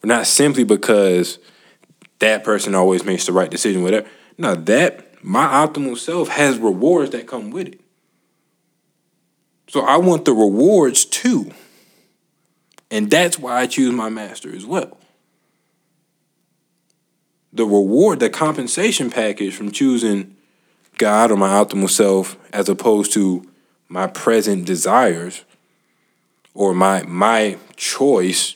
not 0.04 0.28
simply 0.28 0.66
because 0.66 1.40
that 2.20 2.44
person 2.44 2.76
always 2.76 3.06
makes 3.06 3.26
the 3.26 3.32
right 3.32 3.50
decision, 3.50 3.84
whatever. 3.84 4.06
No, 4.38 4.54
that 4.54 5.24
my 5.24 5.46
optimal 5.46 5.98
self 5.98 6.28
has 6.28 6.58
rewards 6.58 7.12
that 7.12 7.26
come 7.26 7.52
with 7.52 7.70
it. 7.70 7.80
So 9.70 9.80
I 9.80 9.96
want 9.96 10.26
the 10.26 10.34
rewards 10.34 11.06
too. 11.06 11.52
And 12.92 13.10
that's 13.10 13.40
why 13.40 13.62
I 13.62 13.66
choose 13.66 13.94
my 13.94 14.10
master 14.10 14.54
as 14.54 14.66
well. 14.66 14.98
The 17.54 17.64
reward, 17.64 18.20
the 18.20 18.30
compensation 18.30 19.10
package 19.10 19.56
from 19.56 19.72
choosing 19.72 20.36
God 20.98 21.32
or 21.32 21.38
my 21.38 21.52
optimal 21.64 21.90
self 21.90 22.36
as 22.52 22.68
opposed 22.68 23.14
to 23.14 23.50
my 23.88 24.08
present 24.08 24.66
desires 24.66 25.46
or 26.54 26.74
my 26.74 27.04
my 27.04 27.58
choice 27.76 28.56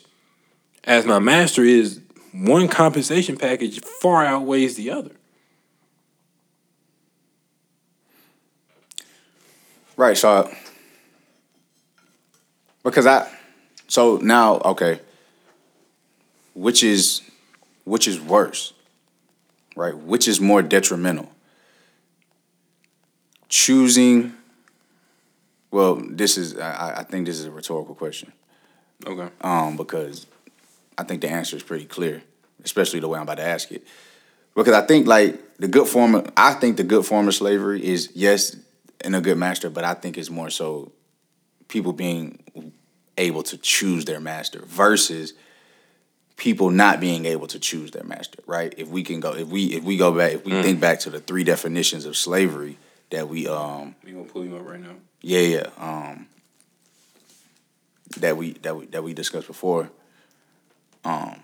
as 0.84 1.06
my 1.06 1.20
master 1.20 1.64
is 1.64 2.02
one 2.32 2.68
compensation 2.68 3.38
package 3.38 3.82
far 3.82 4.26
outweighs 4.26 4.76
the 4.76 4.92
other. 4.92 5.12
Right. 9.98 10.16
So, 10.16 10.54
because 12.84 13.08
I, 13.08 13.28
so 13.88 14.18
now, 14.18 14.60
okay, 14.60 15.02
which 16.54 16.84
is, 16.84 17.24
which 17.84 18.08
is 18.08 18.22
worse, 18.22 18.74
right? 19.76 19.98
Which 19.98 20.28
is 20.28 20.40
more 20.40 20.62
detrimental? 20.62 21.32
Choosing. 23.50 24.36
Well, 25.72 25.96
this 25.96 26.38
is. 26.38 26.58
I, 26.58 27.00
I 27.00 27.04
think 27.04 27.26
this 27.26 27.40
is 27.40 27.46
a 27.46 27.52
rhetorical 27.52 27.96
question. 27.96 28.32
Okay. 29.06 29.30
Um, 29.42 29.78
because 29.78 30.26
I 30.98 31.04
think 31.04 31.22
the 31.22 31.30
answer 31.30 31.56
is 31.56 31.64
pretty 31.64 31.86
clear, 31.86 32.24
especially 32.64 33.00
the 33.00 33.08
way 33.08 33.18
I'm 33.18 33.24
about 33.24 33.38
to 33.38 33.44
ask 33.44 33.72
it. 33.72 33.86
Because 34.56 34.74
I 34.74 34.86
think 34.86 35.06
like 35.08 35.40
the 35.58 35.68
good 35.68 35.88
form 35.88 36.16
of, 36.16 36.32
I 36.36 36.54
think 36.54 36.78
the 36.78 36.84
good 36.84 37.06
form 37.06 37.28
of 37.28 37.36
slavery 37.36 37.86
is 37.86 38.10
yes, 38.16 38.56
in 39.06 39.14
a 39.14 39.22
good 39.22 39.38
master, 39.38 39.70
but 39.70 39.84
I 39.84 39.94
think 39.94 40.18
it's 40.18 40.32
more 40.32 40.50
so 40.50 40.92
people 41.68 41.94
being 41.94 42.44
able 43.18 43.44
to 43.44 43.58
choose 43.58 44.06
their 44.06 44.20
master 44.20 44.62
versus 44.66 45.34
people 46.38 46.70
not 46.72 47.00
being 47.00 47.26
able 47.26 47.48
to 47.48 47.60
choose 47.60 47.92
their 47.92 48.04
master, 48.04 48.40
right? 48.48 48.74
If 48.78 48.88
we 48.88 49.04
can 49.04 49.20
go 49.20 49.34
if 49.36 49.48
we 49.48 49.66
if 49.76 49.84
we 49.84 49.98
go 49.98 50.12
back 50.12 50.34
if 50.34 50.46
we 50.46 50.52
Mm. 50.54 50.64
think 50.64 50.80
back 50.80 51.00
to 51.02 51.10
the 51.10 51.20
three 51.20 51.44
definitions 51.44 52.06
of 52.06 52.16
slavery 52.16 52.78
that 53.10 53.28
we 53.30 53.48
um 53.48 53.96
We 54.04 54.12
gonna 54.12 54.26
pull 54.26 54.44
him 54.44 54.56
up 54.56 54.68
right 54.68 54.80
now. 54.80 54.96
Yeah, 55.22 55.40
yeah. 55.40 55.70
Um, 55.78 56.28
that 58.18 58.38
we 58.38 58.54
that 58.54 58.76
we 58.76 58.86
that 58.88 59.04
we 59.04 59.14
discussed 59.14 59.48
before. 59.48 59.90
Um, 61.04 61.40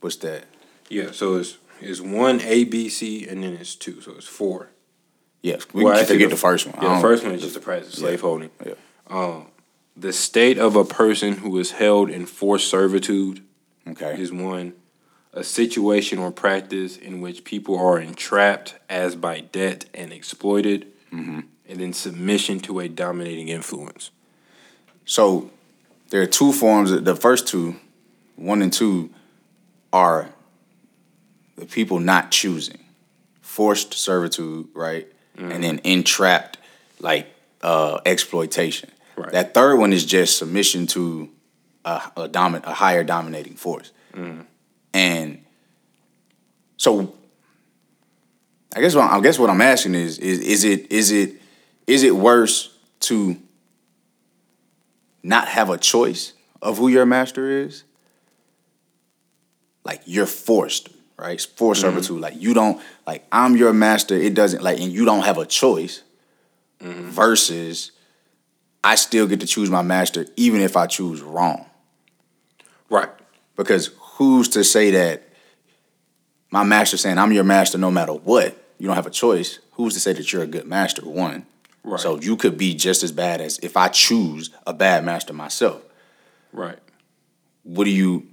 what's 0.00 0.16
that? 0.16 0.44
Yeah, 0.88 1.10
so 1.12 1.36
it's 1.36 1.58
it's 1.80 2.00
one 2.00 2.40
A, 2.42 2.64
B, 2.64 2.88
C, 2.88 3.26
and 3.26 3.42
then 3.42 3.54
it's 3.54 3.74
two, 3.74 4.00
so 4.00 4.12
it's 4.12 4.26
four. 4.26 4.70
Yes, 5.42 5.66
we 5.72 5.84
Well, 5.84 6.04
forget 6.04 6.30
the 6.30 6.36
first 6.36 6.66
one. 6.66 6.76
Yeah, 6.82 6.96
the 6.96 7.00
first 7.00 7.22
one 7.24 7.32
is 7.34 7.42
just 7.42 7.54
the 7.54 7.60
practice 7.60 7.92
of 7.92 7.98
slaveholding. 8.00 8.50
Yeah. 8.66 8.74
Um, 9.06 9.46
the 9.96 10.12
state 10.12 10.58
of 10.58 10.74
a 10.74 10.84
person 10.84 11.34
who 11.34 11.58
is 11.58 11.72
held 11.72 12.10
in 12.10 12.26
forced 12.26 12.68
servitude 12.68 13.44
Okay. 13.86 14.20
is 14.20 14.32
one. 14.32 14.74
A 15.32 15.44
situation 15.44 16.18
or 16.18 16.32
practice 16.32 16.96
in 16.96 17.20
which 17.20 17.44
people 17.44 17.78
are 17.78 18.00
entrapped 18.00 18.74
as 18.88 19.14
by 19.14 19.40
debt 19.40 19.84
and 19.94 20.12
exploited, 20.12 20.88
Mm-hmm. 21.12 21.40
and 21.68 21.80
then 21.80 21.92
submission 21.92 22.60
to 22.60 22.80
a 22.80 22.88
dominating 22.88 23.48
influence. 23.48 24.10
So 25.06 25.50
there 26.10 26.20
are 26.20 26.26
two 26.26 26.52
forms. 26.52 26.90
The 26.90 27.16
first 27.16 27.46
two, 27.48 27.76
one 28.36 28.60
and 28.60 28.72
two, 28.72 29.10
are 29.92 30.28
the 31.56 31.64
people 31.66 31.98
not 31.98 32.30
choosing, 32.30 32.78
forced 33.40 33.94
servitude, 33.94 34.68
right, 34.74 35.06
and 35.36 35.64
then 35.64 35.80
entrapped, 35.84 36.58
like 37.00 37.28
uh, 37.62 38.00
exploitation. 38.04 38.90
Right. 39.16 39.32
That 39.32 39.54
third 39.54 39.76
one 39.76 39.92
is 39.92 40.04
just 40.04 40.36
submission 40.36 40.86
to 40.88 41.30
a 41.84 42.02
a, 42.16 42.28
domin- 42.28 42.64
a 42.64 42.74
higher 42.74 43.02
dominating 43.02 43.54
force, 43.54 43.92
and 44.92 45.44
so 46.76 47.14
I 48.74 48.80
guess 48.80 48.94
what 48.94 49.10
I 49.10 49.20
guess 49.20 49.38
what 49.38 49.50
I'm 49.50 49.60
asking 49.60 49.94
is 49.94 50.18
is 50.18 50.40
is 50.40 50.64
it 50.64 50.92
is 50.92 51.10
it 51.10 51.40
is 51.86 52.02
it 52.02 52.14
worse 52.14 52.76
to 53.00 53.36
not 55.22 55.48
have 55.48 55.70
a 55.70 55.78
choice 55.78 56.32
of 56.60 56.78
who 56.78 56.88
your 56.88 57.06
master 57.06 57.48
is, 57.48 57.84
like 59.84 60.02
you're 60.04 60.26
forced, 60.26 60.88
right? 61.16 61.40
Forced 61.40 61.80
servitude. 61.80 62.16
Mm-hmm. 62.16 62.22
Like 62.22 62.40
you 62.40 62.54
don't 62.54 62.80
like 63.06 63.26
I'm 63.32 63.56
your 63.56 63.72
master. 63.72 64.14
It 64.14 64.34
doesn't 64.34 64.62
like, 64.62 64.80
and 64.80 64.92
you 64.92 65.04
don't 65.04 65.24
have 65.24 65.38
a 65.38 65.46
choice. 65.46 66.02
Mm-hmm. 66.80 67.10
Versus, 67.10 67.90
I 68.84 68.94
still 68.94 69.26
get 69.26 69.40
to 69.40 69.46
choose 69.46 69.68
my 69.68 69.82
master 69.82 70.26
even 70.36 70.60
if 70.60 70.76
I 70.76 70.86
choose 70.86 71.22
wrong. 71.22 71.66
Right. 72.88 73.08
Because 73.56 73.90
who's 73.98 74.48
to 74.50 74.62
say 74.62 74.92
that 74.92 75.27
my 76.50 76.64
master 76.64 76.96
saying 76.96 77.18
I'm 77.18 77.32
your 77.32 77.44
master 77.44 77.78
no 77.78 77.90
matter 77.90 78.12
what? 78.12 78.56
You 78.78 78.86
don't 78.86 78.96
have 78.96 79.06
a 79.06 79.10
choice. 79.10 79.58
Who's 79.72 79.94
to 79.94 80.00
say 80.00 80.12
that 80.12 80.32
you're 80.32 80.42
a 80.42 80.46
good 80.46 80.66
master? 80.66 81.02
One. 81.02 81.46
Right. 81.84 82.00
So 82.00 82.20
you 82.20 82.36
could 82.36 82.58
be 82.58 82.74
just 82.74 83.02
as 83.02 83.12
bad 83.12 83.40
as 83.40 83.58
if 83.60 83.76
I 83.76 83.88
choose 83.88 84.50
a 84.66 84.74
bad 84.74 85.04
master 85.04 85.32
myself. 85.32 85.82
Right. 86.52 86.78
What 87.64 87.84
do 87.84 87.90
you? 87.90 88.26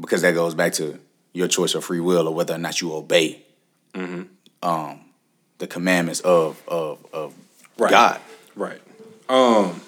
Because 0.00 0.22
that 0.22 0.34
goes 0.34 0.54
back 0.54 0.72
to 0.74 0.98
your 1.32 1.48
choice 1.48 1.74
of 1.74 1.84
free 1.84 2.00
will 2.00 2.28
or 2.28 2.34
whether 2.34 2.54
or 2.54 2.58
not 2.58 2.80
you 2.80 2.92
obey 2.94 3.42
um, 4.62 5.00
the 5.58 5.66
commandments 5.66 6.20
of 6.20 6.60
of 6.68 7.04
of 7.12 7.34
Right. 7.78 7.90
God. 7.90 8.20
Right. 8.54 8.80
Um, 9.28 9.80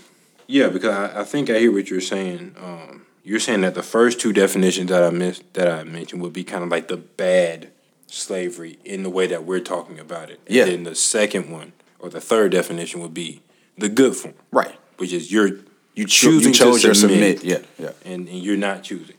yeah, 0.46 0.68
because 0.68 0.90
I, 0.90 1.20
I 1.20 1.24
think 1.24 1.50
I 1.50 1.58
hear 1.58 1.70
what 1.72 1.90
you're 1.90 2.00
saying. 2.00 2.56
Um, 2.58 3.04
you're 3.24 3.40
saying 3.40 3.62
that 3.62 3.74
the 3.74 3.82
first 3.82 4.20
two 4.20 4.32
definitions 4.32 4.90
that 4.90 5.02
I 5.02 5.10
missed 5.10 5.42
that 5.54 5.66
I 5.68 5.82
mentioned 5.84 6.22
would 6.22 6.32
be 6.34 6.44
kind 6.44 6.62
of 6.62 6.70
like 6.70 6.88
the 6.88 6.96
bad 6.98 7.70
slavery 8.06 8.78
in 8.84 9.02
the 9.02 9.10
way 9.10 9.26
that 9.26 9.44
we're 9.44 9.60
talking 9.60 9.98
about 9.98 10.30
it. 10.30 10.40
And 10.46 10.54
Yeah. 10.54 10.66
then 10.66 10.84
the 10.84 10.94
second 10.94 11.50
one 11.50 11.72
or 11.98 12.10
the 12.10 12.20
third 12.20 12.52
definition 12.52 13.00
would 13.00 13.14
be 13.14 13.40
the 13.78 13.88
good 13.88 14.14
form, 14.14 14.34
Right. 14.52 14.76
which 14.98 15.12
is 15.12 15.32
you're 15.32 15.58
You, 15.94 16.04
choosing 16.06 16.52
you 16.52 16.54
chose 16.54 16.82
to 16.82 16.94
submit, 16.94 17.38
submit. 17.40 17.44
Yeah. 17.44 17.58
Yeah. 17.86 17.92
and, 18.04 18.28
and 18.28 18.38
you're 18.42 18.56
not 18.56 18.82
choosing. 18.84 19.16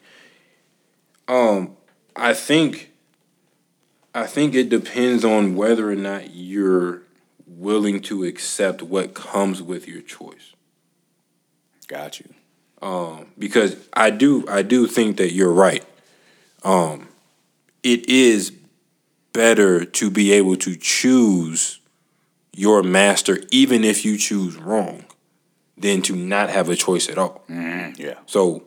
Um, 1.28 1.76
I 2.16 2.34
think 2.34 2.92
I 4.14 4.28
think 4.28 4.56
it 4.56 4.70
depends 4.70 5.26
on 5.26 5.56
whether 5.56 5.90
or 5.92 5.96
not 5.96 6.34
you're 6.34 7.02
willing 7.48 8.00
to 8.04 8.24
accept 8.24 8.82
what 8.82 9.14
comes 9.14 9.62
with 9.62 9.88
your 9.90 10.02
choice. 10.02 10.54
Got 11.88 12.20
you. 12.22 12.34
Um, 12.86 13.26
because 13.40 13.76
I 13.94 14.12
do 14.12 14.46
I 14.48 14.62
do 14.62 14.86
think 14.86 15.18
that 15.18 15.34
you're 15.34 15.52
right. 15.52 15.84
Um, 16.64 17.08
it 17.82 18.08
is 18.08 18.54
better 19.34 19.84
to 19.84 20.12
be 20.12 20.32
able 20.34 20.56
to 20.58 20.76
choose 20.76 21.80
your 22.54 22.84
master 22.84 23.42
even 23.50 23.84
if 23.84 24.06
you 24.06 24.18
choose 24.18 24.56
wrong 24.58 25.04
than 25.76 26.04
to 26.04 26.16
not 26.16 26.52
have 26.52 26.70
a 26.70 26.76
choice 26.76 27.10
at 27.10 27.18
all. 27.18 27.44
Mm, 27.50 27.98
yeah. 27.98 28.20
So 28.28 28.66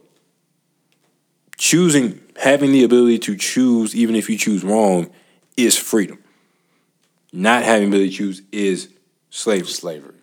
choosing 1.56 2.20
having 2.42 2.72
the 2.72 2.82
ability 2.82 3.20
to 3.20 3.37
choose 3.37 3.94
even 3.94 4.16
if 4.16 4.28
you 4.28 4.37
choose 4.37 4.64
wrong 4.64 5.10
is 5.56 5.78
freedom. 5.78 6.18
Not 7.32 7.62
having 7.62 7.90
the 7.90 7.96
ability 7.98 8.10
to 8.10 8.16
choose 8.16 8.42
is 8.50 8.88
slavery. 9.30 9.68
Slavery. 9.68 10.14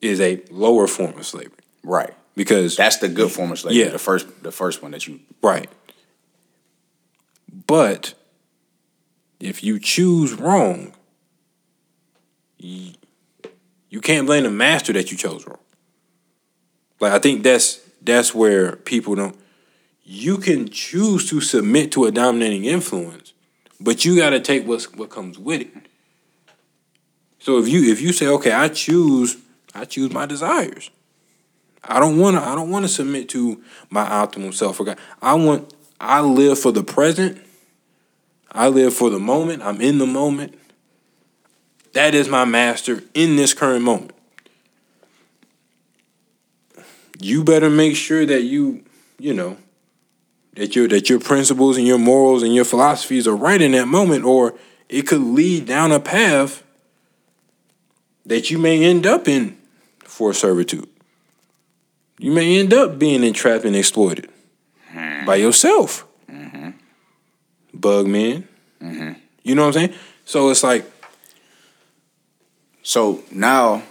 Is 0.00 0.20
a 0.20 0.40
lower 0.50 0.86
form 0.86 1.18
of 1.18 1.26
slavery. 1.26 1.50
Right. 1.82 2.14
Because 2.34 2.76
That's 2.76 2.96
the 2.98 3.08
good 3.08 3.30
form 3.30 3.52
of 3.52 3.58
slavery. 3.58 3.80
Yeah. 3.80 3.90
The 3.90 3.98
first 3.98 4.42
the 4.42 4.50
first 4.50 4.82
one 4.82 4.90
that 4.90 5.06
you 5.06 5.20
Right. 5.42 5.70
But 7.66 8.14
if 9.40 9.62
you 9.62 9.78
choose 9.78 10.32
wrong, 10.32 10.94
you, 12.58 12.92
you 13.90 14.00
can't 14.00 14.26
blame 14.26 14.44
the 14.44 14.50
master 14.50 14.92
that 14.92 15.10
you 15.10 15.16
chose 15.16 15.46
wrong. 15.46 15.58
Like 17.00 17.12
I 17.12 17.18
think 17.18 17.42
that's 17.42 17.80
that's 18.02 18.34
where 18.34 18.76
people 18.76 19.14
don't 19.14 19.36
you 20.02 20.38
can 20.38 20.68
choose 20.68 21.28
to 21.30 21.40
submit 21.40 21.92
to 21.92 22.04
a 22.04 22.10
dominating 22.10 22.64
influence, 22.64 23.32
but 23.80 24.04
you 24.04 24.16
got 24.16 24.30
to 24.30 24.40
take 24.40 24.66
what's 24.66 24.92
what 24.92 25.10
comes 25.10 25.38
with 25.38 25.62
it. 25.62 25.72
So 27.38 27.58
if 27.58 27.68
you 27.68 27.90
if 27.92 28.00
you 28.00 28.12
say, 28.12 28.26
okay, 28.26 28.52
I 28.52 28.68
choose 28.68 29.36
I 29.74 29.84
choose 29.84 30.12
my 30.12 30.26
desires. 30.26 30.90
I 31.86 32.00
don't 32.00 32.18
want 32.18 32.36
to 32.36 32.42
I 32.42 32.54
don't 32.54 32.70
want 32.70 32.84
to 32.84 32.88
submit 32.88 33.28
to 33.30 33.62
my 33.90 34.02
optimum 34.02 34.52
self. 34.52 34.80
I 35.22 35.34
want 35.34 35.72
I 36.00 36.20
live 36.20 36.58
for 36.58 36.72
the 36.72 36.82
present. 36.84 37.40
I 38.50 38.68
live 38.68 38.94
for 38.94 39.10
the 39.10 39.18
moment. 39.18 39.62
I'm 39.62 39.80
in 39.80 39.98
the 39.98 40.06
moment. 40.06 40.58
That 41.92 42.14
is 42.14 42.28
my 42.28 42.44
master 42.44 43.02
in 43.14 43.36
this 43.36 43.54
current 43.54 43.84
moment. 43.84 44.12
You 47.20 47.44
better 47.44 47.70
make 47.70 47.96
sure 47.96 48.26
that 48.26 48.42
you, 48.42 48.84
you 49.18 49.32
know, 49.32 49.56
that 50.54 50.76
your 50.76 50.88
that 50.88 51.08
your 51.08 51.20
principles 51.20 51.76
and 51.76 51.86
your 51.86 51.98
morals 51.98 52.42
and 52.42 52.54
your 52.54 52.64
philosophies 52.64 53.26
are 53.26 53.36
right 53.36 53.60
in 53.60 53.72
that 53.72 53.86
moment, 53.86 54.24
or 54.24 54.54
it 54.88 55.02
could 55.02 55.22
lead 55.22 55.66
down 55.66 55.92
a 55.92 56.00
path 56.00 56.62
that 58.26 58.50
you 58.50 58.58
may 58.58 58.84
end 58.84 59.06
up 59.06 59.28
in 59.28 59.56
for 60.04 60.32
servitude. 60.32 60.88
You 62.18 62.32
may 62.32 62.58
end 62.58 62.72
up 62.72 62.98
being 62.98 63.24
entrapped 63.24 63.64
and 63.64 63.74
exploited 63.74 64.30
mm-hmm. 64.92 65.26
by 65.26 65.36
yourself. 65.36 66.06
Mm-hmm. 66.30 66.70
Bug 67.74 68.06
man. 68.06 68.48
Mm-hmm. 68.80 69.12
You 69.42 69.54
know 69.54 69.62
what 69.66 69.76
I'm 69.76 69.88
saying? 69.88 69.94
So 70.24 70.50
it's 70.50 70.62
like. 70.62 70.90
So 72.82 73.22
now. 73.30 73.82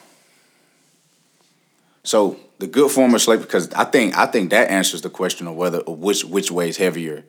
So 2.03 2.39
the 2.59 2.67
good 2.67 2.91
form 2.91 3.13
of 3.15 3.21
slavery, 3.21 3.45
because 3.45 3.71
I 3.73 3.83
think 3.85 4.17
I 4.17 4.25
think 4.25 4.51
that 4.51 4.69
answers 4.69 5.01
the 5.01 5.09
question 5.09 5.47
of 5.47 5.55
whether 5.55 5.79
of 5.79 5.99
which 5.99 6.23
which 6.23 6.51
way 6.51 6.69
is 6.69 6.77
heavier 6.77 7.23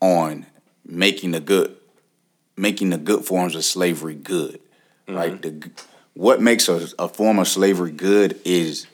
on 0.00 0.46
making 0.84 1.32
the 1.32 1.40
good 1.40 1.76
making 2.56 2.90
the 2.90 2.98
good 2.98 3.24
forms 3.24 3.54
of 3.54 3.64
slavery 3.64 4.14
good. 4.14 4.60
Mm-hmm. 5.06 5.14
Right? 5.14 5.42
The 5.42 5.70
what 6.14 6.40
makes 6.40 6.68
a, 6.68 6.88
a 6.98 7.08
form 7.08 7.38
of 7.38 7.48
slavery 7.48 7.92
good 7.92 8.40
is 8.44 8.86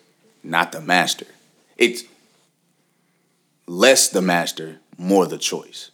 not 0.43 0.73
the 0.73 0.81
master. 0.81 1.27
It's 1.77 2.05
less 3.67 4.09
the 4.09 4.23
master, 4.23 4.79
more 4.99 5.27
the 5.27 5.39
choice. 5.39 5.91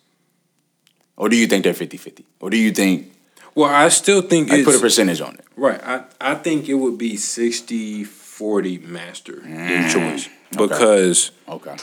Or 1.16 1.28
do 1.28 1.37
you 1.37 1.46
think 1.46 1.64
they're 1.64 1.75
50-50? 1.75 2.25
Or 2.40 2.50
do 2.50 2.56
you 2.56 2.72
think 2.72 3.12
Well, 3.54 3.68
I 3.68 3.88
still 3.88 4.22
think 4.22 4.50
I 4.50 4.64
put 4.64 4.76
a 4.76 4.78
percentage 4.78 5.20
on 5.20 5.34
it. 5.34 5.44
Right. 5.56 5.80
I, 5.82 6.04
I 6.20 6.34
think 6.34 6.68
it 6.68 6.75
would 6.75 6.99
be 6.99 7.14
60-40 7.14 8.82
master 8.84 9.34
mm. 9.34 9.92
choice. 9.92 10.28
Because 10.50 11.30
okay. 11.49 11.70
okay. 11.72 11.82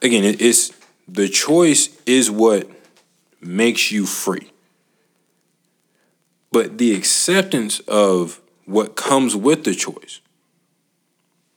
Again, 0.00 0.24
it, 0.24 0.40
it's 0.40 0.72
the 1.08 1.28
choice 1.28 1.90
is 2.06 2.30
what 2.30 2.68
makes 3.40 3.90
you 3.90 4.06
free. 4.06 4.52
But 6.52 6.78
the 6.78 6.94
acceptance 6.94 7.80
of 7.80 8.40
what 8.64 8.96
comes 8.96 9.34
with 9.34 9.64
the 9.64 9.74
choice. 9.74 10.20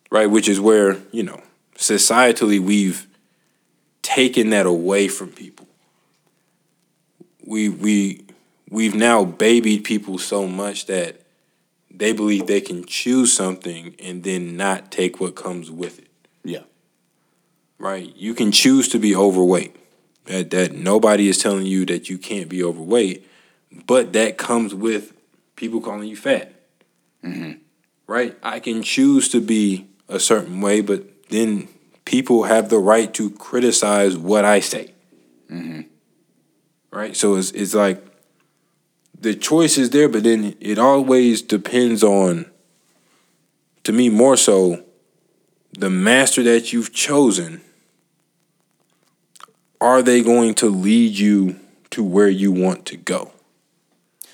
Right? 0.10 0.26
Which 0.26 0.50
is 0.50 0.60
where, 0.60 0.98
you 1.12 1.24
know, 1.24 1.42
societally 1.82 2.60
we've 2.60 3.08
taken 4.04 4.52
that 4.52 4.66
away 4.66 5.08
from 5.08 5.30
people. 5.30 5.68
We 7.44 7.70
we 7.70 8.26
we've 8.70 8.96
now 8.96 9.26
babied 9.26 9.84
people 9.84 10.20
so 10.20 10.48
much 10.48 10.86
that 10.86 11.22
they 11.90 12.14
believe 12.14 12.48
they 12.48 12.62
can 12.62 12.86
choose 12.86 13.34
something 13.34 13.96
and 14.00 14.24
then 14.24 14.56
not 14.56 14.92
take 14.92 15.20
what 15.20 15.36
comes 15.36 15.70
with 15.70 16.00
it. 16.00 16.08
Yeah. 16.44 16.64
Right? 17.80 18.16
You 18.16 18.36
can 18.36 18.52
choose 18.52 18.88
to 18.90 19.00
be 19.00 19.16
overweight. 19.16 19.76
That 20.26 20.52
that 20.52 20.74
nobody 20.74 21.28
is 21.28 21.40
telling 21.40 21.66
you 21.66 21.86
that 21.88 22.10
you 22.10 22.20
can't 22.20 22.48
be 22.48 22.64
overweight, 22.64 23.28
but 23.88 24.14
that 24.14 24.38
comes 24.38 24.76
with 24.76 25.14
people 25.56 25.82
calling 25.82 26.08
you 26.08 26.16
fat. 26.16 26.54
Mm-hmm. 27.24 27.54
Right? 28.06 28.38
I 28.44 28.60
can 28.60 28.84
choose 28.84 29.30
to 29.30 29.42
be 29.42 29.88
a 30.08 30.20
certain 30.20 30.62
way, 30.62 30.82
but 30.82 31.06
then 31.32 31.68
people 32.06 32.44
have 32.44 32.70
the 32.70 32.80
right 32.80 33.14
to 33.16 33.30
criticize 33.32 34.18
what 34.18 34.46
I 34.46 34.60
say. 34.60 34.94
Mm-hmm. 35.50 35.82
Right? 36.92 37.16
So 37.16 37.36
it's, 37.36 37.52
it's 37.52 37.74
like 37.74 38.04
the 39.20 39.34
choice 39.34 39.78
is 39.78 39.90
there, 39.90 40.10
but 40.10 40.24
then 40.24 40.56
it 40.60 40.78
always 40.78 41.42
depends 41.42 42.04
on, 42.04 42.46
to 43.84 43.92
me, 43.92 44.10
more 44.10 44.38
so, 44.38 44.84
the 45.74 45.90
master 45.90 46.44
that 46.44 46.74
you've 46.74 46.94
chosen. 46.94 47.62
Are 49.80 50.04
they 50.04 50.22
going 50.22 50.54
to 50.56 50.70
lead 50.70 51.18
you 51.18 51.60
to 51.92 52.04
where 52.04 52.30
you 52.30 52.52
want 52.52 52.86
to 52.88 52.98
go? 52.98 53.32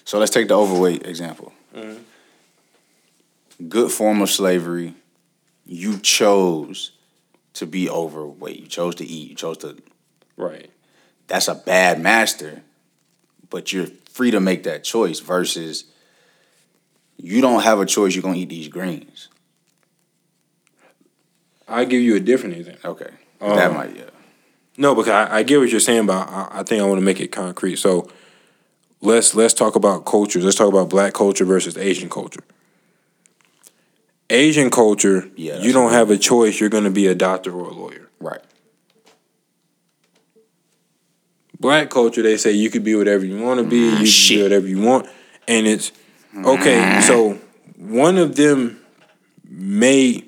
So 0.03 0.19
let's 0.19 0.31
take 0.31 0.49
the 0.49 0.57
overweight 0.57 1.05
example. 1.05 1.53
Mm-hmm 1.73 2.03
good 3.67 3.91
form 3.91 4.21
of 4.21 4.29
slavery. 4.29 4.93
You 5.67 5.99
chose 5.99 6.91
to 7.53 7.65
be 7.65 7.89
overweight. 7.89 8.60
You 8.60 8.67
chose 8.67 8.95
to 8.95 9.06
eat. 9.06 9.30
You 9.30 9.36
chose 9.36 9.58
to. 9.60 9.77
Right. 10.38 10.71
That's 11.27 11.47
a 11.47 11.56
bad 11.56 11.99
master, 11.99 12.63
but 13.49 13.73
you're 13.73 13.88
free 14.10 14.32
to 14.32 14.39
make 14.39 14.63
that 14.63 14.84
choice 14.84 15.19
versus 15.19 15.86
you 17.17 17.41
don't 17.41 17.63
have 17.63 17.80
a 17.80 17.86
choice. 17.86 18.15
You're 18.15 18.23
gonna 18.23 18.38
eat 18.38 18.49
these 18.49 18.69
greens. 18.69 19.27
I 21.67 21.84
give 21.84 22.01
you 22.01 22.15
a 22.15 22.19
different 22.19 22.56
example. 22.56 22.91
Okay, 22.91 23.10
um, 23.41 23.56
that 23.56 23.73
might 23.73 23.95
yeah. 23.95 24.03
No, 24.77 24.95
because 24.95 25.12
I, 25.12 25.39
I, 25.39 25.43
get 25.43 25.60
what 25.60 25.69
you're 25.69 25.80
saying, 25.80 26.06
but 26.06 26.30
I, 26.30 26.60
I 26.60 26.63
think 26.63 26.82
I 26.82 26.86
want 26.86 26.99
to 26.99 27.06
make 27.06 27.19
it 27.19 27.32
concrete. 27.32 27.77
So 27.77 28.10
let's 29.01 29.36
let's 29.36 29.53
talk 29.53 29.75
about 29.75 30.06
cultures. 30.06 30.45
Let's 30.45 30.56
talk 30.56 30.69
about 30.69 30.89
black 30.89 31.13
culture 31.13 31.45
versus 31.45 31.77
Asian 31.77 32.10
culture. 32.10 32.43
Asian 34.29 34.69
culture, 34.69 35.29
yeah, 35.35 35.59
you 35.59 35.71
don't 35.71 35.91
have 35.91 36.11
a 36.11 36.17
choice. 36.17 36.59
You're 36.59 36.69
going 36.69 36.83
to 36.83 36.91
be 36.91 37.07
a 37.07 37.15
doctor 37.15 37.51
or 37.51 37.69
a 37.69 37.73
lawyer. 37.73 38.09
Right. 38.19 38.41
Black 41.59 41.89
culture, 41.89 42.21
they 42.21 42.37
say 42.37 42.51
you 42.51 42.69
could 42.69 42.83
be 42.83 42.95
whatever 42.95 43.25
you 43.25 43.41
want 43.41 43.59
to 43.59 43.63
be. 43.63 43.79
Mm, 43.79 43.91
you 43.91 44.11
can 44.11 44.37
be 44.37 44.43
whatever 44.43 44.67
you 44.67 44.81
want, 44.81 45.07
and 45.47 45.65
it's 45.65 45.91
okay. 46.35 46.77
Mm. 46.77 47.01
So 47.01 47.39
one 47.77 48.17
of 48.17 48.35
them 48.35 48.79
may, 49.49 50.23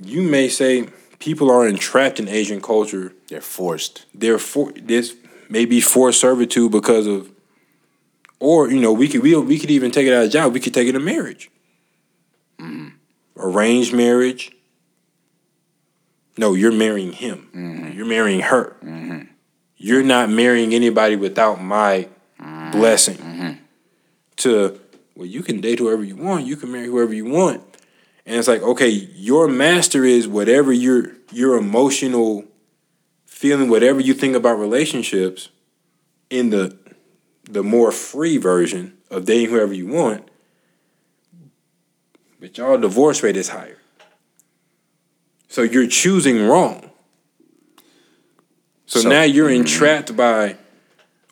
you 0.00 0.22
may 0.22 0.48
say, 0.48 0.88
people 1.20 1.50
are 1.50 1.66
entrapped 1.68 2.18
in 2.18 2.28
Asian 2.28 2.60
culture. 2.60 3.12
They're 3.28 3.40
forced. 3.40 4.06
They're 4.12 4.38
for 4.38 4.72
this 4.72 5.14
maybe 5.48 5.80
forced 5.80 6.20
servitude 6.20 6.72
because 6.72 7.06
of, 7.06 7.30
or 8.40 8.68
you 8.68 8.80
know, 8.80 8.92
we 8.92 9.06
could 9.06 9.22
we 9.22 9.36
we 9.36 9.58
could 9.58 9.70
even 9.70 9.92
take 9.92 10.08
it 10.08 10.12
out 10.12 10.24
of 10.24 10.32
job. 10.32 10.52
We 10.52 10.58
could 10.58 10.74
take 10.74 10.88
it 10.88 10.92
to 10.92 11.00
marriage. 11.00 11.51
Arranged 13.42 13.92
marriage. 13.92 14.52
No, 16.38 16.54
you're 16.54 16.72
marrying 16.72 17.12
him. 17.12 17.50
Mm-hmm. 17.54 17.96
You're 17.96 18.06
marrying 18.06 18.40
her. 18.40 18.76
Mm-hmm. 18.82 19.22
You're 19.76 20.02
not 20.02 20.30
marrying 20.30 20.74
anybody 20.74 21.16
without 21.16 21.60
my 21.60 22.08
mm-hmm. 22.40 22.70
blessing. 22.70 23.16
Mm-hmm. 23.16 23.52
To 24.36 24.80
well, 25.14 25.26
you 25.26 25.42
can 25.42 25.60
date 25.60 25.78
whoever 25.78 26.02
you 26.02 26.16
want. 26.16 26.46
You 26.46 26.56
can 26.56 26.72
marry 26.72 26.86
whoever 26.86 27.12
you 27.12 27.26
want. 27.26 27.62
And 28.24 28.36
it's 28.36 28.48
like, 28.48 28.62
okay, 28.62 28.88
your 28.88 29.48
master 29.48 30.04
is 30.04 30.26
whatever 30.28 30.72
your 30.72 31.12
your 31.32 31.56
emotional 31.56 32.44
feeling, 33.26 33.68
whatever 33.68 34.00
you 34.00 34.14
think 34.14 34.36
about 34.36 34.58
relationships, 34.58 35.48
in 36.30 36.50
the 36.50 36.78
the 37.44 37.62
more 37.62 37.92
free 37.92 38.38
version 38.38 38.96
of 39.10 39.24
dating 39.24 39.50
whoever 39.50 39.74
you 39.74 39.86
want, 39.86 40.28
but 42.42 42.58
y'all 42.58 42.76
divorce 42.76 43.22
rate 43.22 43.36
is 43.36 43.50
higher. 43.50 43.78
So 45.48 45.62
you're 45.62 45.86
choosing 45.86 46.44
wrong. 46.44 46.90
So, 48.86 49.00
so 49.00 49.08
now 49.08 49.22
you're 49.22 49.48
mm-hmm. 49.48 49.60
entrapped 49.60 50.16
by 50.16 50.56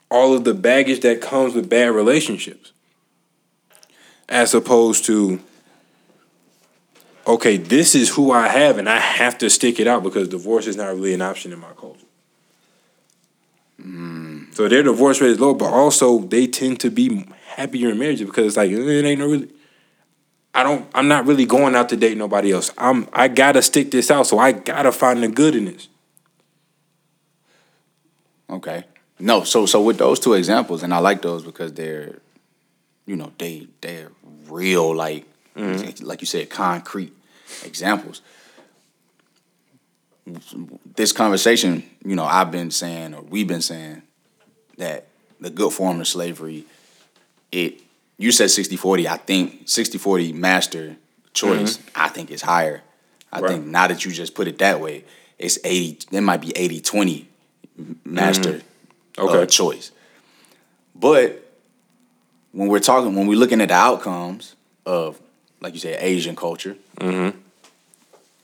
all 0.08 0.34
of 0.34 0.44
the 0.44 0.54
baggage 0.54 1.00
that 1.00 1.20
comes 1.20 1.52
with 1.52 1.68
bad 1.68 1.90
relationships. 1.90 2.72
As 4.28 4.54
opposed 4.54 5.04
to, 5.06 5.40
okay, 7.26 7.56
this 7.56 7.96
is 7.96 8.10
who 8.10 8.30
I 8.30 8.46
have 8.46 8.78
and 8.78 8.88
I 8.88 9.00
have 9.00 9.36
to 9.38 9.50
stick 9.50 9.80
it 9.80 9.88
out 9.88 10.04
because 10.04 10.28
divorce 10.28 10.68
is 10.68 10.76
not 10.76 10.94
really 10.94 11.12
an 11.12 11.22
option 11.22 11.52
in 11.52 11.58
my 11.58 11.72
culture. 11.72 12.06
Mm. 13.82 14.54
So 14.54 14.68
their 14.68 14.84
divorce 14.84 15.20
rate 15.20 15.32
is 15.32 15.40
low, 15.40 15.54
but 15.54 15.72
also 15.72 16.20
they 16.20 16.46
tend 16.46 16.78
to 16.80 16.90
be 16.90 17.26
happier 17.56 17.90
in 17.90 17.98
marriage 17.98 18.20
because 18.20 18.46
it's 18.46 18.56
like 18.56 18.70
it 18.70 19.04
ain't 19.04 19.18
no 19.18 19.26
really 19.26 19.48
I 20.54 20.62
don't 20.62 20.88
I'm 20.94 21.08
not 21.08 21.26
really 21.26 21.46
going 21.46 21.74
out 21.74 21.88
to 21.90 21.96
date 21.96 22.16
nobody 22.16 22.52
else. 22.52 22.70
I'm 22.76 23.08
I 23.12 23.28
gotta 23.28 23.62
stick 23.62 23.90
this 23.90 24.10
out, 24.10 24.26
so 24.26 24.38
I 24.38 24.52
gotta 24.52 24.92
find 24.92 25.22
the 25.22 25.28
good 25.28 25.54
in 25.54 25.66
this. 25.66 25.88
Okay. 28.48 28.84
No, 29.18 29.44
so 29.44 29.66
so 29.66 29.82
with 29.82 29.98
those 29.98 30.18
two 30.18 30.34
examples, 30.34 30.82
and 30.82 30.92
I 30.92 30.98
like 30.98 31.22
those 31.22 31.44
because 31.44 31.72
they're, 31.74 32.18
you 33.06 33.16
know, 33.16 33.32
they 33.38 33.68
they're 33.80 34.10
real, 34.48 34.94
like 34.94 35.26
mm-hmm. 35.54 36.04
like 36.04 36.20
you 36.20 36.26
said, 36.26 36.50
concrete 36.50 37.12
examples. 37.64 38.22
This 40.96 41.12
conversation, 41.12 41.82
you 42.04 42.16
know, 42.16 42.24
I've 42.24 42.50
been 42.50 42.70
saying 42.70 43.14
or 43.14 43.22
we've 43.22 43.48
been 43.48 43.62
saying 43.62 44.02
that 44.78 45.06
the 45.38 45.50
good 45.50 45.72
form 45.72 46.00
of 46.00 46.08
slavery, 46.08 46.64
it 47.52 47.80
you 48.20 48.32
said 48.32 48.48
60-40, 48.48 49.06
I 49.06 49.16
think 49.16 49.64
60-40 49.66 50.34
master 50.34 50.96
choice, 51.32 51.78
mm-hmm. 51.78 51.88
I 51.94 52.08
think 52.08 52.30
is 52.30 52.42
higher. 52.42 52.82
I 53.32 53.40
Right. 53.40 53.52
think 53.52 53.66
now 53.66 53.86
that 53.86 54.04
you 54.04 54.12
just 54.12 54.34
put 54.34 54.46
it 54.46 54.58
that 54.58 54.78
way, 54.78 55.04
it's 55.38 55.58
80, 55.64 56.08
it 56.12 56.20
might 56.20 56.42
be 56.42 56.48
80-20 56.48 57.24
master 58.04 58.60
mm-hmm. 59.14 59.26
uh, 59.26 59.32
Okay. 59.32 59.46
choice. 59.46 59.90
But 60.94 61.50
when 62.52 62.68
we're 62.68 62.80
talking, 62.80 63.14
when 63.14 63.26
we're 63.26 63.38
looking 63.38 63.62
at 63.62 63.68
the 63.68 63.74
outcomes 63.74 64.54
of, 64.84 65.18
like 65.62 65.72
you 65.72 65.80
said, 65.80 65.96
Asian 66.02 66.36
culture, 66.36 66.76
mm-hmm. 66.98 67.38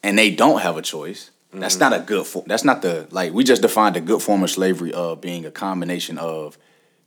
and 0.03 0.19
they 0.19 0.31
don't 0.31 0.63
have 0.63 0.79
a 0.79 0.83
choice, 0.83 1.31
that's 1.53 1.79
not 1.79 1.93
a 1.93 2.01
good. 2.01 2.27
For, 2.27 2.45
that's 2.47 2.65
not 2.65 2.83
the 2.83 3.07
like 3.11 3.33
we 3.33 3.43
just 3.43 3.63
defined 3.63 3.97
a 3.97 4.01
good 4.01 4.21
form 4.21 4.43
of 4.43 4.51
slavery 4.51 4.93
of 4.93 5.21
being 5.23 5.47
a 5.47 5.51
combination 5.51 6.19
of 6.19 6.59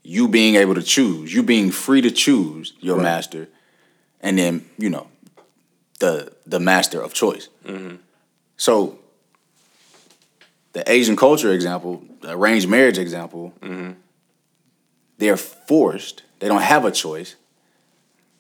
you 0.03 0.27
being 0.27 0.55
able 0.55 0.75
to 0.75 0.81
choose, 0.83 1.33
you 1.33 1.43
being 1.43 1.71
free 1.71 2.01
to 2.01 2.11
choose 2.11 2.73
your 2.79 2.97
Right. 2.97 3.03
master, 3.03 3.47
and 4.21 4.37
then 4.37 4.65
you 4.77 4.89
know 4.89 5.07
the 5.99 6.31
the 6.45 6.59
master 6.59 7.01
of 7.01 7.13
choice. 7.13 7.49
Mm-hmm. 7.65 7.95
So 8.57 8.99
the 10.73 10.89
Asian 10.91 11.15
culture 11.15 11.51
example, 11.53 12.03
the 12.21 12.31
arranged 12.31 12.67
marriage 12.67 12.97
example, 12.97 13.53
mm-hmm. 13.61 13.91
they're 15.17 15.37
forced. 15.37 16.23
They 16.39 16.47
don't 16.47 16.61
have 16.61 16.85
a 16.85 16.91
choice. 16.91 17.35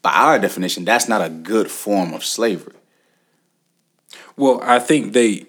By 0.01 0.13
our 0.13 0.39
definition, 0.39 0.85
that's 0.85 1.09
not 1.09 1.21
a 1.21 1.29
good 1.29 1.69
form 1.69 2.13
of 2.13 2.23
slavery. 2.23 2.75
Well, 4.37 4.61
I 4.63 4.79
think 4.79 5.13
they 5.13 5.45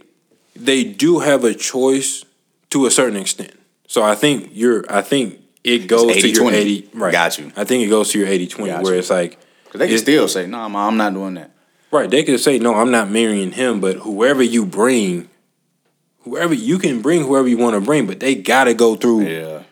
they 0.56 0.82
do 0.84 1.20
have 1.20 1.44
a 1.44 1.54
choice 1.54 2.24
to 2.70 2.86
a 2.86 2.90
certain 2.90 3.16
extent. 3.16 3.52
So 3.86 4.02
I 4.02 4.14
think 4.14 4.50
you're 4.52 4.84
I 4.92 5.02
think 5.02 5.40
it 5.64 5.86
goes 5.86 6.16
to 6.16 6.28
your 6.28 6.50
80-20. 6.50 6.52
80 6.54 6.88
right. 6.94 7.12
Got 7.12 7.38
you. 7.38 7.52
I 7.56 7.64
think 7.64 7.84
it 7.84 7.88
goes 7.88 8.10
to 8.12 8.18
your 8.18 8.28
80 8.28 8.46
20 8.46 8.70
Got 8.72 8.82
where 8.82 8.92
you. 8.94 8.98
it's 8.98 9.10
like 9.10 9.38
Because 9.64 9.78
they 9.80 9.88
can 9.88 9.98
still 9.98 10.28
say, 10.28 10.46
no, 10.46 10.66
nah, 10.68 10.86
I'm 10.88 10.96
not 10.96 11.12
doing 11.14 11.34
that. 11.34 11.50
right, 11.90 12.08
they 12.10 12.22
could 12.24 12.40
say 12.40 12.58
no, 12.58 12.74
I'm 12.74 12.90
not 12.90 13.10
marrying 13.10 13.52
him, 13.52 13.80
but 13.80 13.96
whoever 13.98 14.42
you 14.42 14.64
bring 14.66 15.28
whoever 16.22 16.54
you 16.54 16.78
can 16.78 17.00
bring 17.02 17.22
whoever 17.22 17.48
you 17.48 17.56
want 17.58 17.74
to 17.74 17.80
bring, 17.80 18.06
but 18.06 18.20
they 18.20 18.34
got 18.34 18.64
to 18.64 18.74
go 18.74 18.94
through 18.96 19.22
Yeah. 19.26 19.62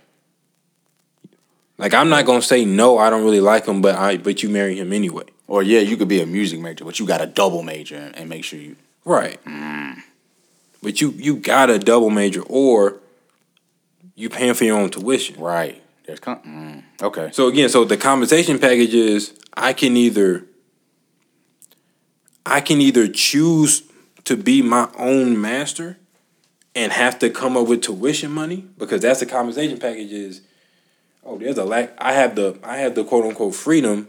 like 1.79 1.95
I'm 1.95 2.09
not 2.09 2.25
going 2.27 2.41
to 2.41 2.47
say 2.47 2.65
no, 2.65 2.99
I 2.99 3.11
don't 3.11 3.25
really 3.25 3.41
like 3.41 3.67
him, 3.67 3.81
but 3.83 3.95
I 3.95 4.17
but 4.17 4.43
you 4.43 4.49
marry 4.49 4.77
him 4.79 4.93
anyway. 4.93 5.25
Or 5.47 5.63
yeah, 5.63 5.81
you 5.81 5.97
could 5.97 6.09
be 6.09 6.21
a 6.21 6.27
music 6.27 6.61
major, 6.61 6.85
but 6.85 6.99
you 6.99 7.07
got 7.07 7.23
a 7.23 7.27
double 7.27 7.63
major 7.63 7.97
and, 7.97 8.15
and 8.17 8.29
make 8.29 8.45
sure 8.45 8.59
you. 8.59 8.77
Right. 9.07 9.43
Mm. 9.47 10.03
But 10.83 11.01
you 11.01 11.11
you 11.17 11.37
got 11.37 11.71
a 11.71 11.79
double 11.79 12.11
major 12.11 12.43
or 12.43 12.97
you 14.19 14.29
paying 14.29 14.55
for 14.55 14.65
your 14.65 14.77
own 14.77 14.91
tuition. 14.91 15.41
Right. 15.41 15.81
There's 16.05 16.19
con- 16.19 16.83
mm, 17.01 17.05
okay. 17.07 17.31
So 17.33 17.47
again, 17.47 17.69
so 17.69 17.85
the 17.85 17.97
compensation 17.97 18.59
package 18.59 18.93
is 18.93 19.33
I 19.57 19.73
can 19.73 19.97
either 19.97 20.45
I 22.45 22.61
can 22.61 22.81
either 22.81 23.07
choose 23.07 23.85
to 24.25 24.37
be 24.37 24.61
my 24.61 24.89
own 24.99 25.41
master 25.41 25.99
and 26.75 26.93
have 26.93 27.21
to 27.21 27.31
come 27.31 27.57
up 27.57 27.69
with 27.69 27.83
tuition 27.83 28.33
money 28.33 28.65
because 28.77 29.03
that's 29.03 29.21
the 29.21 29.27
compensation 29.27 29.79
package 29.79 30.11
is 30.11 30.41
oh 31.25 31.39
there's 31.39 31.59
a 31.59 31.65
lack 31.65 31.95
I 31.99 32.13
have 32.15 32.35
the 32.35 32.59
I 32.65 32.79
have 32.79 32.97
the 32.97 33.05
quote 33.05 33.25
unquote 33.25 33.55
freedom 33.55 34.09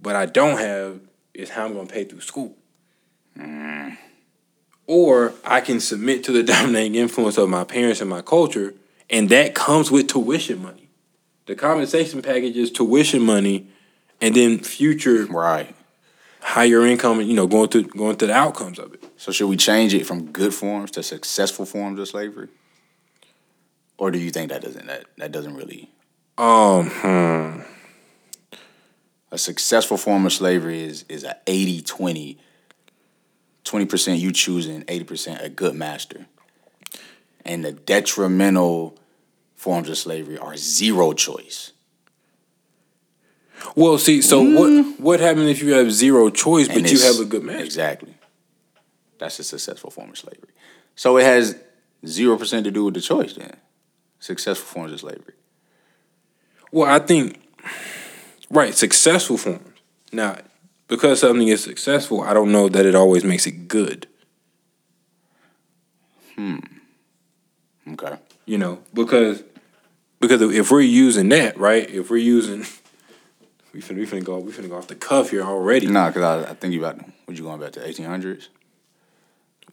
but 0.00 0.14
I 0.14 0.26
don't 0.26 0.58
have 0.58 1.00
is 1.32 1.50
how 1.50 1.64
I'm 1.64 1.72
going 1.72 1.86
to 1.86 1.92
pay 1.92 2.04
through 2.04 2.20
school. 2.20 2.54
Or 4.86 5.34
I 5.44 5.60
can 5.60 5.80
submit 5.80 6.24
to 6.24 6.32
the 6.32 6.42
dominating 6.52 6.96
influence 6.96 7.38
of 7.38 7.48
my 7.48 7.64
parents 7.64 8.00
and 8.00 8.10
my 8.10 8.22
culture 8.22 8.74
and 9.10 9.28
that 9.30 9.54
comes 9.54 9.90
with 9.90 10.08
tuition 10.08 10.62
money. 10.62 10.88
The 11.46 11.54
compensation 11.54 12.20
package 12.22 12.56
is 12.56 12.70
tuition 12.70 13.22
money, 13.22 13.68
and 14.20 14.34
then 14.34 14.58
future 14.58 15.24
Right. 15.26 15.74
higher 16.40 16.84
income, 16.86 17.20
you 17.22 17.34
know, 17.34 17.46
going 17.46 17.68
through 17.68 17.84
going 17.84 18.16
through 18.16 18.28
the 18.28 18.34
outcomes 18.34 18.78
of 18.78 18.94
it. 18.94 19.04
So 19.16 19.32
should 19.32 19.48
we 19.48 19.56
change 19.56 19.94
it 19.94 20.06
from 20.06 20.30
good 20.30 20.54
forms 20.54 20.90
to 20.92 21.02
successful 21.02 21.64
forms 21.66 21.98
of 21.98 22.08
slavery? 22.08 22.48
Or 23.96 24.10
do 24.10 24.18
you 24.18 24.30
think 24.30 24.50
that 24.50 24.62
doesn't 24.62 24.86
that 24.86 25.06
that 25.16 25.32
doesn't 25.32 25.54
really 25.56 25.90
Um, 26.36 26.90
hmm. 26.90 27.60
a 29.32 29.38
successful 29.38 29.96
form 29.96 30.24
of 30.26 30.32
slavery 30.32 30.82
is 30.82 31.04
is 31.08 31.24
a 31.24 31.36
80-20. 31.46 32.38
20% 33.64 34.18
you 34.18 34.32
choosing, 34.32 34.82
80% 34.84 35.44
a 35.44 35.48
good 35.50 35.74
master. 35.74 36.26
And 37.48 37.64
the 37.64 37.72
detrimental 37.72 38.96
forms 39.56 39.88
of 39.88 39.98
slavery 39.98 40.38
are 40.38 40.56
zero 40.56 41.14
choice. 41.14 41.72
Well, 43.74 43.98
see, 43.98 44.22
so 44.22 44.44
hmm. 44.44 44.54
what 44.54 45.00
what 45.00 45.20
happens 45.20 45.48
if 45.50 45.62
you 45.62 45.72
have 45.72 45.90
zero 45.90 46.30
choice, 46.30 46.68
but 46.68 46.90
you 46.90 47.00
have 47.00 47.18
a 47.18 47.24
good 47.24 47.42
master? 47.42 47.64
Exactly. 47.64 48.14
That's 49.18 49.38
a 49.40 49.44
successful 49.44 49.90
form 49.90 50.10
of 50.10 50.18
slavery. 50.18 50.50
So 50.94 51.16
it 51.16 51.24
has 51.24 51.56
zero 52.06 52.36
percent 52.36 52.64
to 52.64 52.70
do 52.70 52.84
with 52.84 52.94
the 52.94 53.00
choice 53.00 53.34
then. 53.34 53.56
Successful 54.20 54.66
forms 54.66 54.92
of 54.92 55.00
slavery. 55.00 55.34
Well, 56.70 56.88
I 56.88 56.98
think 56.98 57.40
right, 58.50 58.74
successful 58.74 59.38
forms. 59.38 59.78
Now, 60.12 60.38
because 60.86 61.20
something 61.20 61.48
is 61.48 61.62
successful, 61.62 62.22
I 62.22 62.32
don't 62.32 62.52
know 62.52 62.68
that 62.68 62.86
it 62.86 62.94
always 62.94 63.24
makes 63.24 63.46
it 63.46 63.68
good. 63.68 64.06
Hmm. 66.36 66.58
Okay. 67.92 68.16
You 68.46 68.58
know, 68.58 68.80
because 68.94 69.42
because 70.20 70.42
if 70.42 70.70
we're 70.70 70.80
using 70.80 71.28
that, 71.30 71.58
right? 71.58 71.88
If 71.88 72.10
we're 72.10 72.16
using 72.16 72.60
we 73.72 73.80
finna 73.80 73.96
we 73.96 74.06
finna 74.06 74.24
go 74.24 74.38
we 74.38 74.52
finna 74.52 74.68
go 74.68 74.76
off 74.76 74.88
the 74.88 74.94
cuff 74.94 75.30
here 75.30 75.42
already. 75.42 75.86
No, 75.86 76.08
because 76.08 76.22
I, 76.46 76.50
I 76.50 76.54
think 76.54 76.74
you 76.74 76.84
about 76.84 76.98
what 77.26 77.36
you 77.36 77.44
going 77.44 77.60
back 77.60 77.72
to 77.72 77.86
eighteen 77.86 78.06
hundreds? 78.06 78.48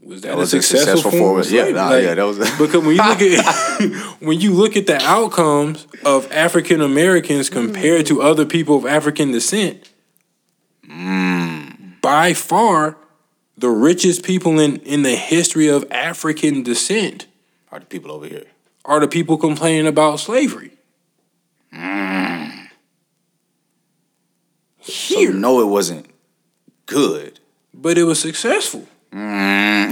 Was 0.03 0.21
that, 0.21 0.29
That 0.29 0.37
was 0.37 0.53
a 0.53 0.61
successful, 0.61 0.97
successful 0.97 1.19
form? 1.19 1.39
of 1.39 1.49
Yeah, 1.49 1.69
nah, 1.69 1.95
yeah, 1.95 2.13
that 2.13 2.25
was 2.25 2.37
a- 2.37 2.57
because 2.59 2.83
when 2.85 2.95
you 2.95 3.03
look 3.03 3.21
at 3.21 4.01
when 4.21 4.39
you 4.39 4.53
look 4.53 4.77
at 4.77 4.85
the 4.85 5.01
outcomes 5.01 5.87
of 6.03 6.31
African 6.31 6.81
Americans 6.81 7.49
compared 7.49 8.05
to 8.07 8.21
other 8.21 8.45
people 8.45 8.77
of 8.77 8.85
African 8.85 9.31
descent, 9.31 9.89
mm. 10.87 12.01
by 12.01 12.33
far 12.33 12.97
the 13.57 13.69
richest 13.69 14.23
people 14.23 14.59
in 14.59 14.77
in 14.81 15.01
the 15.01 15.15
history 15.15 15.67
of 15.67 15.89
African 15.89 16.61
descent 16.61 17.25
Are 17.75 17.79
the 17.81 17.85
people 17.87 18.09
over 18.11 18.25
here? 18.25 18.45
are 18.85 19.01
the 19.01 19.07
people 19.07 19.35
complaining 19.37 19.85
about 19.85 20.21
slavery. 20.21 20.71
So 21.73 21.77
Here, 24.79 25.33
no, 25.33 25.59
it 25.59 25.65
wasn't 25.65 26.05
good. 26.85 27.41
but 27.73 27.97
it 27.97 28.03
was 28.05 28.17
successful. 28.21 28.87
Like- 29.11 29.91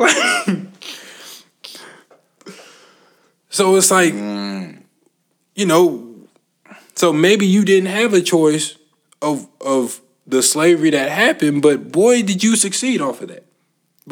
so 3.48 3.76
it's 3.76 3.90
like, 3.92 4.14
you 5.54 5.66
know, 5.66 6.14
so 6.96 7.12
maybe 7.12 7.46
you 7.46 7.64
didn't 7.64 7.90
have 7.90 8.12
a 8.12 8.20
choice 8.22 8.76
of 9.20 9.46
of 9.60 10.00
the 10.26 10.42
slavery 10.42 10.90
that 10.90 11.10
happened, 11.12 11.62
but 11.62 11.92
boy, 11.92 12.22
did 12.22 12.42
you 12.42 12.56
succeed 12.56 13.00
off 13.00 13.20
of 13.22 13.28
that. 13.28 13.44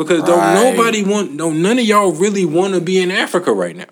Because 0.01 0.23
don't 0.23 0.39
Right. 0.39 0.55
nobody 0.55 1.03
want, 1.03 1.35
no, 1.35 1.51
none 1.53 1.79
of 1.79 1.85
y'all 1.85 2.11
really 2.11 2.47
want 2.47 2.73
to 2.73 2.81
be 2.81 2.99
in 2.99 3.11
Africa 3.11 3.53
right 3.53 3.77
now. 3.77 3.85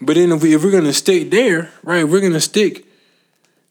But 0.00 0.14
then 0.16 0.32
if, 0.32 0.42
we, 0.42 0.54
if 0.54 0.64
we're 0.64 0.70
gonna 0.70 0.94
stick 0.94 1.30
there, 1.30 1.70
right, 1.82 2.08
we're 2.08 2.22
gonna 2.22 2.40
stick 2.40 2.86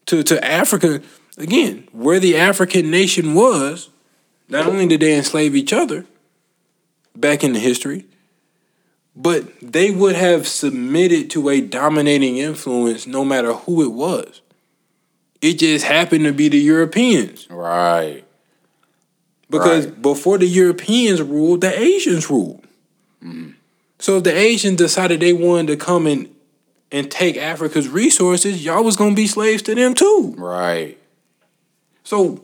to 0.06 0.22
to 0.22 0.44
Africa 0.44 1.02
again, 1.36 1.88
where 1.90 2.20
the 2.20 2.36
African 2.36 2.88
nation 2.88 3.34
was. 3.34 3.88
Not 4.48 4.66
only 4.66 4.86
did 4.86 5.00
they 5.00 5.16
enslave 5.16 5.56
each 5.56 5.72
other 5.72 6.06
back 7.16 7.42
in 7.42 7.54
the 7.54 7.58
history, 7.60 8.04
but 9.16 9.48
they 9.60 9.90
would 9.90 10.14
have 10.14 10.46
submitted 10.46 11.28
to 11.30 11.48
a 11.48 11.60
dominating 11.60 12.36
influence 12.36 13.04
no 13.06 13.24
matter 13.24 13.52
who 13.52 13.82
it 13.82 13.92
was. 13.92 14.40
It 15.40 15.54
just 15.54 15.84
happened 15.86 16.24
to 16.24 16.32
be 16.32 16.48
the 16.48 16.58
Europeans 16.58 17.46
Right. 17.50 18.24
because 19.48 19.86
Right. 19.86 20.02
before 20.02 20.38
the 20.38 20.46
Europeans 20.46 21.22
ruled, 21.22 21.62
the 21.62 21.78
Asians 21.78 22.28
ruled. 22.30 22.64
Mm-hmm. 23.24 23.50
So 23.98 24.18
if 24.18 24.24
the 24.24 24.36
Asians 24.36 24.76
decided 24.76 25.20
they 25.20 25.32
wanted 25.32 25.66
to 25.68 25.76
come 25.76 26.06
and 26.06 26.28
and 26.92 27.08
take 27.08 27.36
Africa's 27.36 27.86
resources, 27.88 28.64
y'all 28.64 28.82
was 28.82 28.96
gonna 28.96 29.14
be 29.14 29.26
slaves 29.28 29.62
to 29.62 29.74
them 29.74 29.94
too. 29.94 30.34
Right. 30.36 30.98
So 32.02 32.42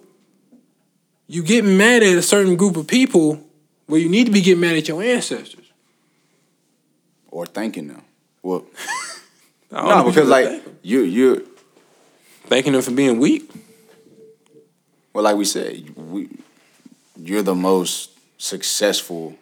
you 1.27 1.43
get 1.43 1.65
mad 1.65 2.03
at 2.05 2.17
a 2.17 2.23
certain 2.23 2.55
group 2.57 2.77
of 2.77 2.87
people 2.87 3.43
where 3.87 4.01
you 4.01 4.09
need 4.09 4.27
to 4.27 4.31
be 4.33 4.41
getting 4.41 4.61
mad 4.61 4.77
at 4.77 4.87
your 4.89 5.03
ancestors. 5.03 5.65
Or 7.31 7.45
thanking 7.47 7.89
them. 7.89 8.03
Well, 8.43 8.65
I 9.73 9.77
don't 9.89 9.89
no, 9.89 10.05
because 10.05 10.29
like 10.29 10.63
you 10.83 11.01
you 11.01 11.49
thanking 12.47 12.73
them 12.73 12.83
for 12.83 12.91
being 12.91 13.19
weak. 13.19 13.51
well, 15.13 15.25
like 15.25 15.37
we 15.37 15.45
said, 15.45 15.97
we 15.97 16.29
you're 17.17 17.43
the 17.43 17.55
most 17.55 18.11
successful 18.39 19.37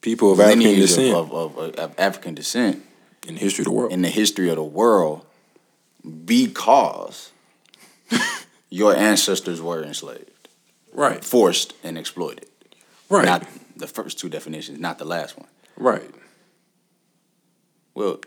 People 0.00 0.30
of 0.30 0.38
African 0.38 0.76
descent 0.76 1.16
of, 1.16 1.32
of, 1.32 1.58
of, 1.58 1.74
of 1.74 1.94
African 1.98 2.34
descent 2.34 2.82
in 3.26 3.34
the 3.34 3.40
history 3.40 3.62
of 3.62 3.66
the 3.66 3.72
world. 3.72 3.92
in 3.92 4.02
the 4.02 4.08
history 4.08 4.48
of 4.50 4.54
the 4.56 4.62
world 4.62 5.26
because 6.24 7.32
your 8.70 8.94
ancestors 8.94 9.60
were 9.60 9.82
enslaved, 9.82 10.48
right. 10.92 11.24
forced, 11.24 11.74
and 11.82 11.98
exploited. 11.98 12.46
Right. 13.10 13.24
Not 13.24 13.48
the 13.76 13.88
first 13.88 14.18
two 14.20 14.28
definitions, 14.28 14.78
not 14.78 14.98
the 14.98 15.04
last 15.04 15.36
one. 15.36 15.48
right. 15.76 16.08
Well, 17.94 18.20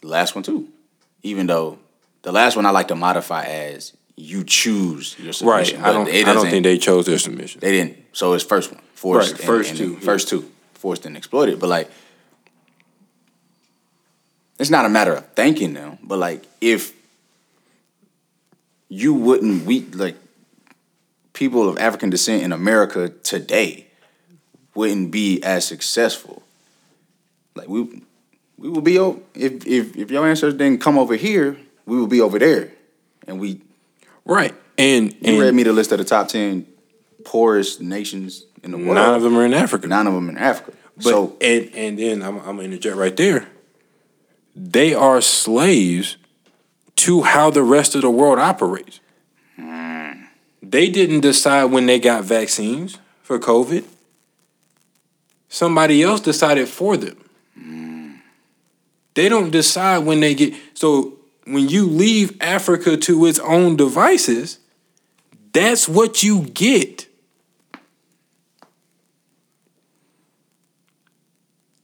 the 0.00 0.08
last 0.08 0.34
one 0.34 0.44
too. 0.44 0.68
Even 1.24 1.46
though 1.46 1.78
the 2.22 2.32
last 2.32 2.56
one 2.56 2.66
I 2.66 2.70
like 2.70 2.88
to 2.88 2.94
modify 2.96 3.44
as 3.44 3.96
you 4.16 4.44
choose 4.44 5.16
your 5.18 5.32
submission. 5.32 5.80
Right. 5.80 5.88
I 5.88 5.92
don't. 5.92 6.08
I 6.08 6.32
don't 6.34 6.48
think 6.48 6.64
they 6.64 6.78
chose 6.78 7.06
their 7.06 7.18
submission. 7.18 7.60
They 7.60 7.72
didn't. 7.72 7.98
So 8.12 8.32
it's 8.34 8.44
first 8.44 8.70
one. 8.72 8.80
Forced 8.94 9.32
Right, 9.32 9.40
and- 9.40 9.46
first 9.46 9.70
and- 9.70 9.78
two, 9.78 9.96
First 9.96 10.28
two. 10.28 10.50
Forced 10.74 11.06
and 11.06 11.16
exploited. 11.16 11.58
But 11.60 11.68
like 11.68 11.90
it's 14.58 14.70
not 14.70 14.84
a 14.84 14.88
matter 14.88 15.14
of 15.14 15.26
thanking 15.34 15.74
them, 15.74 15.98
but 16.02 16.18
like 16.18 16.44
if 16.60 16.92
you 18.88 19.14
wouldn't 19.14 19.64
we 19.64 19.80
like 19.80 20.16
people 21.32 21.68
of 21.68 21.78
African 21.78 22.10
descent 22.10 22.42
in 22.42 22.52
America 22.52 23.08
today 23.08 23.86
wouldn't 24.74 25.10
be 25.10 25.42
as 25.42 25.64
successful. 25.64 26.42
Like 27.54 27.68
we 27.68 28.02
we 28.58 28.68
would 28.68 28.84
be 28.84 28.96
if 29.34 29.66
if 29.66 29.96
if 29.96 30.10
your 30.10 30.26
ancestors 30.26 30.54
didn't 30.54 30.80
come 30.80 30.98
over 30.98 31.16
here, 31.16 31.56
we 31.86 32.00
would 32.00 32.10
be 32.10 32.20
over 32.20 32.38
there. 32.38 32.72
And 33.26 33.40
we 33.40 33.60
Right. 34.24 34.54
And, 34.78 35.12
you 35.12 35.18
and 35.24 35.38
read 35.38 35.54
me 35.54 35.62
the 35.64 35.72
list 35.72 35.92
of 35.92 35.98
the 35.98 36.04
top 36.04 36.28
ten 36.28 36.66
poorest 37.24 37.80
nations 37.80 38.44
in 38.62 38.70
the 38.70 38.78
world. 38.78 38.94
none 38.94 39.14
of 39.14 39.22
them 39.22 39.36
are 39.36 39.44
in 39.44 39.54
Africa. 39.54 39.86
None 39.86 40.06
of 40.06 40.14
them 40.14 40.28
in 40.28 40.38
Africa. 40.38 40.76
But 40.96 41.04
so 41.04 41.36
and 41.40 41.70
and 41.74 41.98
then 41.98 42.22
I'm 42.22 42.38
I'm 42.38 42.56
gonna 42.56 42.62
interject 42.62 42.96
right 42.96 43.16
there. 43.16 43.48
They 44.54 44.94
are 44.94 45.20
slaves 45.20 46.16
to 46.96 47.22
how 47.22 47.50
the 47.50 47.62
rest 47.62 47.94
of 47.94 48.02
the 48.02 48.10
world 48.10 48.38
operates. 48.38 49.00
Hmm. 49.56 50.24
They 50.62 50.88
didn't 50.88 51.20
decide 51.20 51.64
when 51.64 51.86
they 51.86 51.98
got 51.98 52.24
vaccines 52.24 52.98
for 53.22 53.38
COVID. 53.38 53.84
Somebody 55.48 56.02
else 56.02 56.20
decided 56.20 56.68
for 56.68 56.96
them. 56.96 57.16
Hmm. 57.58 58.12
They 59.14 59.28
don't 59.28 59.50
decide 59.50 59.98
when 59.98 60.20
they 60.20 60.34
get 60.34 60.54
so 60.74 61.18
when 61.44 61.68
you 61.68 61.86
leave 61.86 62.36
Africa 62.40 62.96
to 62.96 63.26
its 63.26 63.38
own 63.40 63.76
devices, 63.76 64.58
that's 65.52 65.88
what 65.88 66.22
you 66.22 66.42
get. 66.42 67.06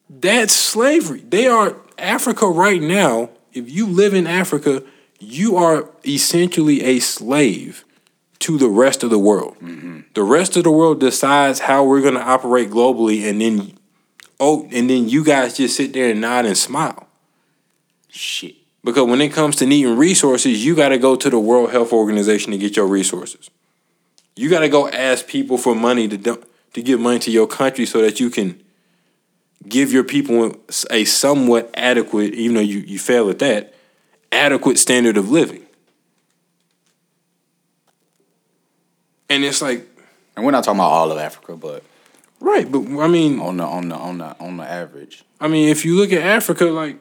That's 0.08 0.54
slavery. 0.54 1.20
They 1.20 1.46
are 1.46 1.76
Africa 1.96 2.46
right 2.46 2.80
now. 2.80 3.30
If 3.52 3.70
you 3.70 3.86
live 3.86 4.14
in 4.14 4.26
Africa, 4.26 4.82
you 5.18 5.56
are 5.56 5.90
essentially 6.06 6.82
a 6.82 7.00
slave 7.00 7.84
to 8.40 8.56
the 8.56 8.68
rest 8.68 9.02
of 9.02 9.10
the 9.10 9.18
world. 9.18 9.56
Mm-hmm. 9.56 10.00
The 10.14 10.22
rest 10.22 10.56
of 10.56 10.64
the 10.64 10.70
world 10.70 11.00
decides 11.00 11.60
how 11.60 11.84
we're 11.84 12.00
going 12.00 12.14
to 12.14 12.22
operate 12.22 12.70
globally, 12.70 13.28
and 13.28 13.40
then 13.40 13.76
oh, 14.38 14.68
and 14.72 14.88
then 14.88 15.08
you 15.08 15.24
guys 15.24 15.56
just 15.56 15.76
sit 15.76 15.92
there 15.92 16.10
and 16.10 16.20
nod 16.20 16.46
and 16.46 16.56
smile. 16.56 17.08
shit. 18.08 18.57
Because 18.88 19.06
when 19.06 19.20
it 19.20 19.34
comes 19.34 19.56
to 19.56 19.66
needing 19.66 19.98
resources, 19.98 20.64
you 20.64 20.74
got 20.74 20.88
to 20.88 20.96
go 20.98 21.14
to 21.14 21.28
the 21.28 21.38
World 21.38 21.72
Health 21.72 21.92
Organization 21.92 22.52
to 22.52 22.58
get 22.58 22.74
your 22.74 22.86
resources. 22.86 23.50
You 24.34 24.48
got 24.48 24.60
to 24.60 24.70
go 24.70 24.88
ask 24.88 25.26
people 25.26 25.58
for 25.58 25.74
money 25.74 26.08
to 26.08 26.16
dump, 26.16 26.48
to 26.72 26.80
give 26.80 26.98
money 26.98 27.18
to 27.18 27.30
your 27.30 27.46
country 27.46 27.84
so 27.84 28.00
that 28.00 28.18
you 28.18 28.30
can 28.30 28.58
give 29.68 29.92
your 29.92 30.04
people 30.04 30.56
a 30.90 31.04
somewhat 31.04 31.68
adequate, 31.74 32.32
even 32.32 32.54
though 32.54 32.62
you, 32.62 32.78
you 32.78 32.98
fail 32.98 33.28
at 33.28 33.40
that, 33.40 33.74
adequate 34.32 34.78
standard 34.78 35.18
of 35.18 35.30
living. 35.30 35.66
And 39.28 39.44
it's 39.44 39.60
like, 39.60 39.86
And 40.34 40.46
we're 40.46 40.52
not 40.52 40.64
talking 40.64 40.80
about 40.80 40.92
all 40.92 41.12
of 41.12 41.18
Africa, 41.18 41.56
but 41.56 41.82
right, 42.40 42.72
but 42.72 42.78
I 43.00 43.06
mean, 43.06 43.38
on 43.38 43.58
the 43.58 43.64
on 43.64 43.90
the 43.90 43.96
on 43.96 44.16
the 44.16 44.34
on 44.40 44.56
the 44.56 44.64
average. 44.64 45.24
I 45.42 45.48
mean, 45.48 45.68
if 45.68 45.84
you 45.84 45.94
look 45.94 46.10
at 46.10 46.22
Africa, 46.22 46.64
like 46.64 46.96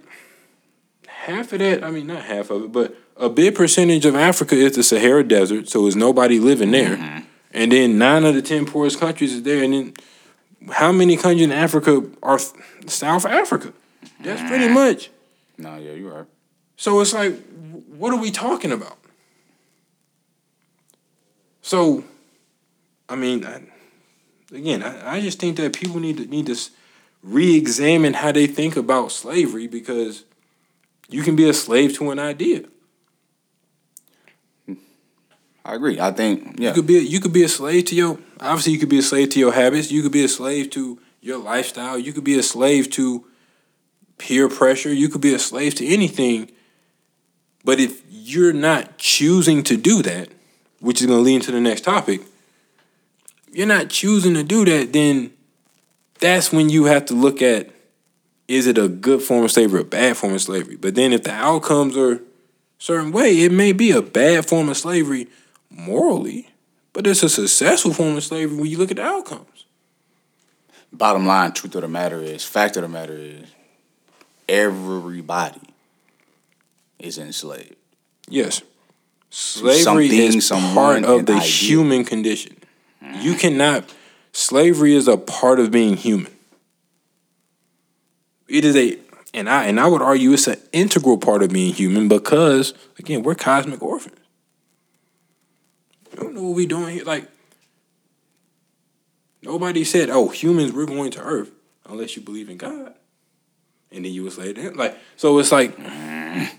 half 1.28 1.52
of 1.52 1.60
that, 1.60 1.84
I 1.84 1.92
mean, 1.92 2.08
not 2.08 2.24
half 2.24 2.50
of 2.50 2.64
it, 2.64 2.72
but 2.72 2.96
a 3.18 3.30
big 3.30 3.56
percentage 3.56 4.06
of 4.06 4.16
Africa 4.16 4.56
is 4.56 4.76
the 4.76 4.84
Sahara 4.84 5.24
Desert, 5.24 5.68
so 5.68 5.82
there's 5.82 5.96
nobody 5.96 6.40
living 6.40 6.72
there. 6.72 6.96
Mm-hmm. 6.96 7.26
And 7.52 7.72
then 7.72 7.98
nine 7.98 8.24
of 8.24 8.34
the 8.34 8.42
10 8.42 8.66
poorest 8.66 9.00
countries 9.00 9.34
is 9.34 9.44
there. 9.44 9.64
And 9.64 9.74
then 9.74 9.94
how 10.72 10.92
many 10.92 11.18
countries 11.18 11.44
in 11.44 11.52
Africa 11.52 12.04
are 12.24 12.38
th- 12.38 12.54
South 12.88 13.26
Africa? 13.26 13.74
That's 14.22 14.42
pretty 14.42 14.66
mm-hmm. 14.66 14.74
much. 14.74 15.10
No, 15.58 15.76
yeah, 15.78 15.94
you 15.94 16.10
are. 16.10 16.28
So 16.78 17.02
it's 17.02 17.14
like, 17.14 17.36
what 17.88 18.14
are 18.14 18.20
we 18.20 18.32
talking 18.32 18.72
about? 18.72 18.98
So, 21.62 22.06
I 23.10 23.16
mean, 23.16 23.44
I, 23.46 23.62
again, 24.54 24.82
I, 24.82 25.16
I 25.16 25.22
just 25.22 25.40
think 25.40 25.58
that 25.58 25.74
people 25.74 26.00
need 26.00 26.18
to 26.18 26.26
need 26.26 26.46
to 26.46 26.56
re-examine 27.24 28.14
how 28.14 28.32
they 28.32 28.48
think 28.48 28.78
about 28.78 29.12
slavery 29.12 29.68
because 29.68 30.24
you 31.10 31.24
can 31.24 31.36
be 31.36 31.48
a 31.50 31.54
slave 31.54 31.96
to 31.98 32.12
an 32.12 32.20
idea. 32.20 32.64
I 35.68 35.76
agree. 35.76 36.00
I 36.00 36.12
think 36.12 36.60
yeah. 36.60 36.70
You 36.70 36.76
could 36.76 36.88
be 36.88 36.98
a, 36.98 37.02
you 37.02 37.20
could 37.20 37.34
be 37.34 37.44
a 37.44 37.50
slave 37.50 37.86
to 37.86 37.96
your 37.96 38.18
obviously 38.40 38.72
you 38.72 38.80
could 38.80 38.90
be 38.90 39.00
a 39.00 39.04
slave 39.04 39.30
to 39.32 39.40
your 39.40 39.52
habits. 39.52 39.92
You 39.92 40.02
could 40.02 40.14
be 40.14 40.24
a 40.24 40.30
slave 40.30 40.70
to 40.72 41.00
your 41.22 41.38
lifestyle. 41.38 42.00
You 42.00 42.14
could 42.14 42.24
be 42.24 42.40
a 42.40 42.44
slave 42.44 42.90
to 42.92 43.26
peer 44.18 44.48
pressure. 44.48 44.94
You 44.94 45.10
could 45.10 45.22
be 45.22 45.34
a 45.34 45.40
slave 45.40 45.76
to 45.76 45.86
anything. 45.86 46.52
But 47.66 47.82
if 47.82 48.02
you're 48.10 48.54
not 48.54 48.98
choosing 48.98 49.62
to 49.64 49.76
do 49.76 50.02
that, 50.04 50.30
which 50.80 51.02
is 51.02 51.08
going 51.08 51.20
to 51.20 51.24
lead 51.24 51.36
into 51.36 51.52
the 51.52 51.60
next 51.60 51.82
topic, 51.82 52.22
you're 53.52 53.68
not 53.68 53.90
choosing 53.90 54.36
to 54.36 54.44
do 54.44 54.64
that, 54.66 54.94
then 54.94 55.34
that's 56.20 56.52
when 56.52 56.70
you 56.70 56.86
have 56.86 57.06
to 57.08 57.14
look 57.14 57.42
at 57.42 57.70
is 58.48 58.68
it 58.68 58.78
a 58.78 58.88
good 58.88 59.22
form 59.22 59.44
of 59.44 59.52
slavery 59.52 59.80
or 59.80 59.84
a 59.84 59.86
bad 59.86 60.18
form 60.18 60.34
of 60.34 60.42
slavery? 60.42 60.76
But 60.76 60.96
then 60.96 61.14
if 61.14 61.24
the 61.24 61.34
outcomes 61.34 61.98
are 61.98 62.14
a 62.14 62.20
certain 62.80 63.12
way, 63.12 63.42
it 63.42 63.52
may 63.52 63.74
be 63.74 63.92
a 63.92 64.02
bad 64.02 64.48
form 64.48 64.70
of 64.70 64.78
slavery 64.78 65.28
morally, 65.70 66.50
but 66.94 67.06
it's 67.06 67.24
a 67.24 67.30
successful 67.30 67.94
form 67.94 68.16
of 68.16 68.24
slavery 68.24 68.58
when 68.58 68.68
you 68.68 68.78
look 68.78 68.92
at 68.92 68.98
the 68.98 69.04
outcomes. 69.04 69.66
Bottom 70.94 71.26
line, 71.26 71.52
truth 71.52 71.76
of 71.76 71.82
the 71.82 71.88
matter 71.88 72.22
is, 72.22 72.46
fact 72.46 72.78
of 72.78 72.84
the 72.84 72.88
matter 72.88 73.14
is, 73.14 73.46
everybody 74.48 75.60
is 76.98 77.18
enslaved. 77.18 77.76
Yes. 78.30 78.62
Slavery 79.30 79.84
something, 80.08 80.38
is 80.38 80.50
part 80.50 81.04
of 81.04 81.26
the 81.26 81.34
idea. 81.34 81.48
human 81.48 82.06
condition. 82.06 82.56
You 83.02 83.08
mm-hmm. 83.08 83.34
cannot 83.34 83.94
slavery 84.32 84.94
is 84.94 85.08
a 85.08 85.18
part 85.18 85.60
of 85.60 85.72
being 85.72 85.98
human. 85.98 86.32
It 88.48 88.66
is 88.66 88.76
a 88.76 88.98
and 89.34 89.50
I 89.50 89.66
and 89.66 89.80
I 89.80 89.88
would 89.88 90.02
argue 90.02 90.32
it's 90.34 90.48
an 90.48 90.60
integral 90.72 91.18
part 91.18 91.44
of 91.44 91.52
being 91.52 91.74
human 91.74 92.08
because 92.08 92.74
again, 92.98 93.24
we're 93.24 93.36
cosmic 93.36 93.82
orphans. 93.82 94.18
I 96.12 96.16
don't 96.16 96.34
know 96.34 96.44
what 96.44 96.56
we're 96.56 96.68
doing 96.68 96.96
here. 96.96 97.04
Like 97.04 97.28
nobody 99.42 99.84
said, 99.84 100.10
Oh, 100.10 100.30
humans, 100.30 100.72
we're 100.72 100.86
going 100.86 101.12
to 101.12 101.22
Earth 101.22 101.52
unless 101.88 102.16
you 102.16 102.22
believe 102.22 102.50
in 102.50 102.58
God. 102.58 102.94
And 103.92 104.04
then 104.04 104.12
you 104.12 104.24
would 104.24 104.34
slave 104.34 104.56
to. 104.56 104.72
Like 104.72 104.98
so 105.16 105.38
it's 105.40 105.52
like 105.52 105.78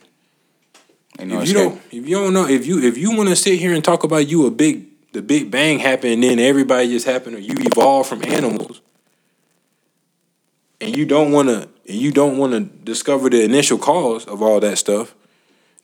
You 1.18 1.26
know, 1.26 1.40
if 1.40 1.48
you 1.48 1.54
don't 1.54 1.80
if 1.90 2.08
you 2.08 2.16
don't 2.16 2.32
know 2.32 2.46
if 2.46 2.66
you 2.66 2.80
if 2.80 2.96
you 2.96 3.16
want 3.16 3.28
to 3.28 3.36
sit 3.36 3.58
here 3.58 3.74
and 3.74 3.84
talk 3.84 4.04
about 4.04 4.28
you 4.28 4.46
a 4.46 4.52
big 4.52 4.86
the 5.12 5.20
big 5.20 5.50
bang 5.50 5.80
happened 5.80 6.12
and 6.12 6.22
then 6.22 6.38
everybody 6.38 6.88
just 6.88 7.06
happened 7.06 7.34
or 7.34 7.40
you 7.40 7.54
evolved 7.58 8.08
from 8.08 8.24
animals 8.24 8.80
and 10.80 10.96
you 10.96 11.04
don't 11.04 11.32
want 11.32 11.48
to 11.48 11.68
and 11.88 11.96
you 11.96 12.12
don't 12.12 12.36
want 12.36 12.52
to 12.52 12.60
discover 12.60 13.28
the 13.30 13.42
initial 13.42 13.78
cause 13.78 14.24
of 14.26 14.42
all 14.42 14.60
that 14.60 14.78
stuff 14.78 15.14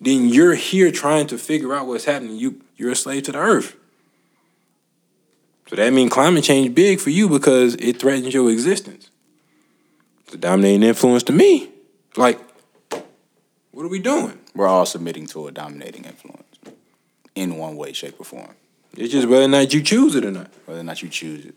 then 0.00 0.28
you're 0.28 0.54
here 0.54 0.90
trying 0.90 1.26
to 1.28 1.38
figure 1.38 1.74
out 1.74 1.86
what's 1.86 2.04
happening. 2.04 2.36
You 2.36 2.60
you're 2.76 2.92
a 2.92 2.96
slave 2.96 3.24
to 3.24 3.32
the 3.32 3.38
earth. 3.38 3.76
So 5.68 5.76
that 5.76 5.92
means 5.92 6.12
climate 6.12 6.44
change 6.44 6.74
big 6.74 7.00
for 7.00 7.10
you 7.10 7.28
because 7.28 7.74
it 7.76 8.00
threatens 8.00 8.34
your 8.34 8.50
existence. 8.50 9.08
It's 10.24 10.34
a 10.34 10.38
dominating 10.38 10.82
influence 10.82 11.22
to 11.24 11.32
me. 11.32 11.70
Like 12.16 12.38
what 13.70 13.84
are 13.84 13.88
we 13.88 13.98
doing? 13.98 14.38
We're 14.54 14.68
all 14.68 14.86
submitting 14.86 15.26
to 15.28 15.48
a 15.48 15.52
dominating 15.52 16.04
influence 16.04 16.42
in 17.34 17.56
one 17.56 17.76
way, 17.76 17.92
shape, 17.92 18.20
or 18.20 18.24
form, 18.24 18.54
It's 18.96 19.12
just 19.12 19.26
whether 19.26 19.44
or 19.44 19.48
not 19.48 19.74
you 19.74 19.82
choose 19.82 20.14
it 20.14 20.24
or 20.24 20.30
not. 20.30 20.48
whether 20.66 20.78
or 20.78 20.84
not 20.84 21.02
you 21.02 21.08
choose 21.08 21.46
it. 21.46 21.54